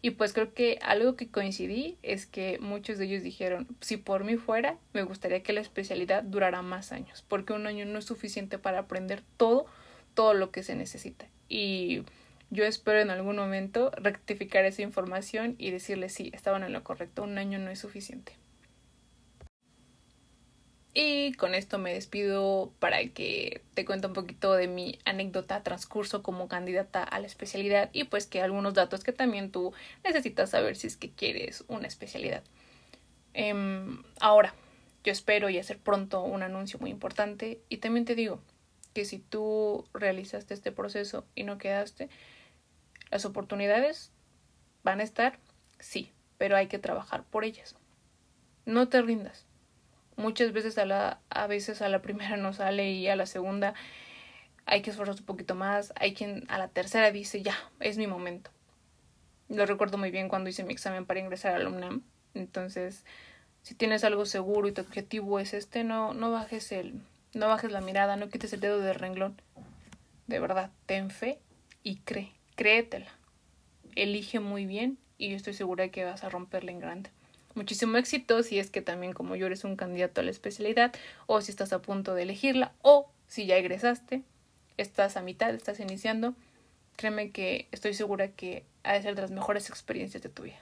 Y 0.00 0.10
pues 0.10 0.32
creo 0.32 0.52
que 0.52 0.78
algo 0.82 1.14
que 1.14 1.28
coincidí 1.28 1.96
es 2.02 2.26
que 2.26 2.58
muchos 2.60 2.98
de 2.98 3.04
ellos 3.06 3.22
dijeron, 3.22 3.68
si 3.80 3.96
por 3.96 4.24
mí 4.24 4.36
fuera, 4.36 4.76
me 4.92 5.02
gustaría 5.02 5.42
que 5.44 5.52
la 5.52 5.60
especialidad 5.60 6.24
durara 6.24 6.60
más 6.62 6.90
años, 6.90 7.24
porque 7.28 7.52
un 7.52 7.66
año 7.66 7.84
no 7.86 8.00
es 8.00 8.04
suficiente 8.04 8.58
para 8.58 8.80
aprender 8.80 9.22
todo, 9.36 9.66
todo 10.14 10.34
lo 10.34 10.50
que 10.50 10.64
se 10.64 10.74
necesita. 10.74 11.26
Y 11.48 12.02
yo 12.52 12.64
espero 12.64 13.00
en 13.00 13.08
algún 13.08 13.36
momento 13.36 13.90
rectificar 13.96 14.66
esa 14.66 14.82
información 14.82 15.54
y 15.56 15.70
decirles, 15.70 16.12
sí, 16.12 16.30
estaban 16.34 16.62
en 16.62 16.74
lo 16.74 16.84
correcto, 16.84 17.22
un 17.22 17.38
año 17.38 17.58
no 17.58 17.70
es 17.70 17.78
suficiente. 17.78 18.34
Y 20.92 21.32
con 21.32 21.54
esto 21.54 21.78
me 21.78 21.94
despido 21.94 22.70
para 22.78 23.02
que 23.08 23.62
te 23.72 23.86
cuente 23.86 24.06
un 24.06 24.12
poquito 24.12 24.52
de 24.52 24.68
mi 24.68 24.98
anécdota 25.06 25.62
transcurso 25.62 26.22
como 26.22 26.46
candidata 26.48 27.02
a 27.02 27.18
la 27.20 27.26
especialidad 27.26 27.88
y 27.94 28.04
pues 28.04 28.26
que 28.26 28.42
algunos 28.42 28.74
datos 28.74 29.02
que 29.02 29.12
también 29.12 29.50
tú 29.50 29.72
necesitas 30.04 30.50
saber 30.50 30.76
si 30.76 30.88
es 30.88 30.98
que 30.98 31.10
quieres 31.10 31.64
una 31.68 31.86
especialidad. 31.86 32.42
Em, 33.32 34.02
ahora, 34.20 34.54
yo 35.04 35.12
espero 35.12 35.48
y 35.48 35.58
hacer 35.58 35.78
pronto 35.78 36.22
un 36.22 36.42
anuncio 36.42 36.78
muy 36.78 36.90
importante. 36.90 37.62
Y 37.70 37.78
también 37.78 38.04
te 38.04 38.14
digo 38.14 38.42
que 38.92 39.06
si 39.06 39.18
tú 39.18 39.86
realizaste 39.94 40.52
este 40.52 40.72
proceso 40.72 41.24
y 41.34 41.44
no 41.44 41.56
quedaste, 41.56 42.10
las 43.12 43.26
oportunidades 43.26 44.10
van 44.82 45.00
a 45.00 45.02
estar, 45.04 45.38
sí, 45.78 46.10
pero 46.38 46.56
hay 46.56 46.66
que 46.66 46.78
trabajar 46.78 47.24
por 47.24 47.44
ellas. 47.44 47.76
No 48.64 48.88
te 48.88 49.02
rindas. 49.02 49.46
Muchas 50.16 50.52
veces 50.52 50.78
a 50.78 50.86
la, 50.86 51.20
a 51.28 51.46
veces 51.46 51.82
a 51.82 51.88
la 51.88 52.02
primera 52.02 52.36
no 52.36 52.52
sale 52.54 52.90
y 52.90 53.08
a 53.08 53.16
la 53.16 53.26
segunda 53.26 53.74
hay 54.64 54.80
que 54.80 54.90
esforzarse 54.90 55.20
un 55.20 55.26
poquito 55.26 55.54
más. 55.54 55.92
Hay 55.96 56.14
quien 56.14 56.44
a 56.48 56.56
la 56.58 56.68
tercera 56.68 57.10
dice, 57.10 57.42
ya, 57.42 57.54
es 57.80 57.98
mi 57.98 58.06
momento. 58.06 58.50
Lo 59.50 59.66
recuerdo 59.66 59.98
muy 59.98 60.10
bien 60.10 60.30
cuando 60.30 60.48
hice 60.48 60.64
mi 60.64 60.72
examen 60.72 61.04
para 61.04 61.20
ingresar 61.20 61.54
a 61.54 61.58
la 61.58 61.68
UNAM. 61.68 62.02
Entonces, 62.32 63.04
si 63.62 63.74
tienes 63.74 64.04
algo 64.04 64.24
seguro 64.24 64.68
y 64.68 64.72
tu 64.72 64.80
objetivo 64.80 65.38
es 65.38 65.52
este, 65.52 65.84
no, 65.84 66.14
no 66.14 66.32
bajes 66.32 66.72
el, 66.72 66.94
no 67.34 67.48
bajes 67.48 67.70
la 67.72 67.82
mirada, 67.82 68.16
no 68.16 68.30
quites 68.30 68.54
el 68.54 68.60
dedo 68.60 68.80
del 68.80 68.94
renglón. 68.94 69.40
De 70.28 70.40
verdad, 70.40 70.70
ten 70.86 71.10
fe 71.10 71.40
y 71.82 71.96
cree, 71.98 72.32
créetela. 72.62 73.08
Elige 73.96 74.38
muy 74.38 74.66
bien 74.66 74.96
y 75.18 75.30
yo 75.30 75.36
estoy 75.36 75.52
segura 75.52 75.88
que 75.88 76.04
vas 76.04 76.22
a 76.22 76.28
romperla 76.28 76.70
en 76.70 76.78
grande. 76.78 77.10
Muchísimo 77.56 77.96
éxito 77.96 78.44
si 78.44 78.60
es 78.60 78.70
que 78.70 78.80
también 78.80 79.14
como 79.14 79.34
yo 79.34 79.46
eres 79.46 79.64
un 79.64 79.74
candidato 79.74 80.20
a 80.20 80.24
la 80.24 80.30
especialidad 80.30 80.94
o 81.26 81.40
si 81.40 81.50
estás 81.50 81.72
a 81.72 81.82
punto 81.82 82.14
de 82.14 82.22
elegirla 82.22 82.72
o 82.80 83.10
si 83.26 83.46
ya 83.46 83.56
egresaste, 83.56 84.22
estás 84.76 85.16
a 85.16 85.22
mitad, 85.22 85.52
estás 85.52 85.80
iniciando, 85.80 86.36
créeme 86.94 87.32
que 87.32 87.66
estoy 87.72 87.94
segura 87.94 88.28
que 88.28 88.64
ha 88.84 88.92
de 88.92 89.02
ser 89.02 89.16
de 89.16 89.22
las 89.22 89.32
mejores 89.32 89.68
experiencias 89.68 90.22
de 90.22 90.28
tu 90.28 90.44
vida. 90.44 90.60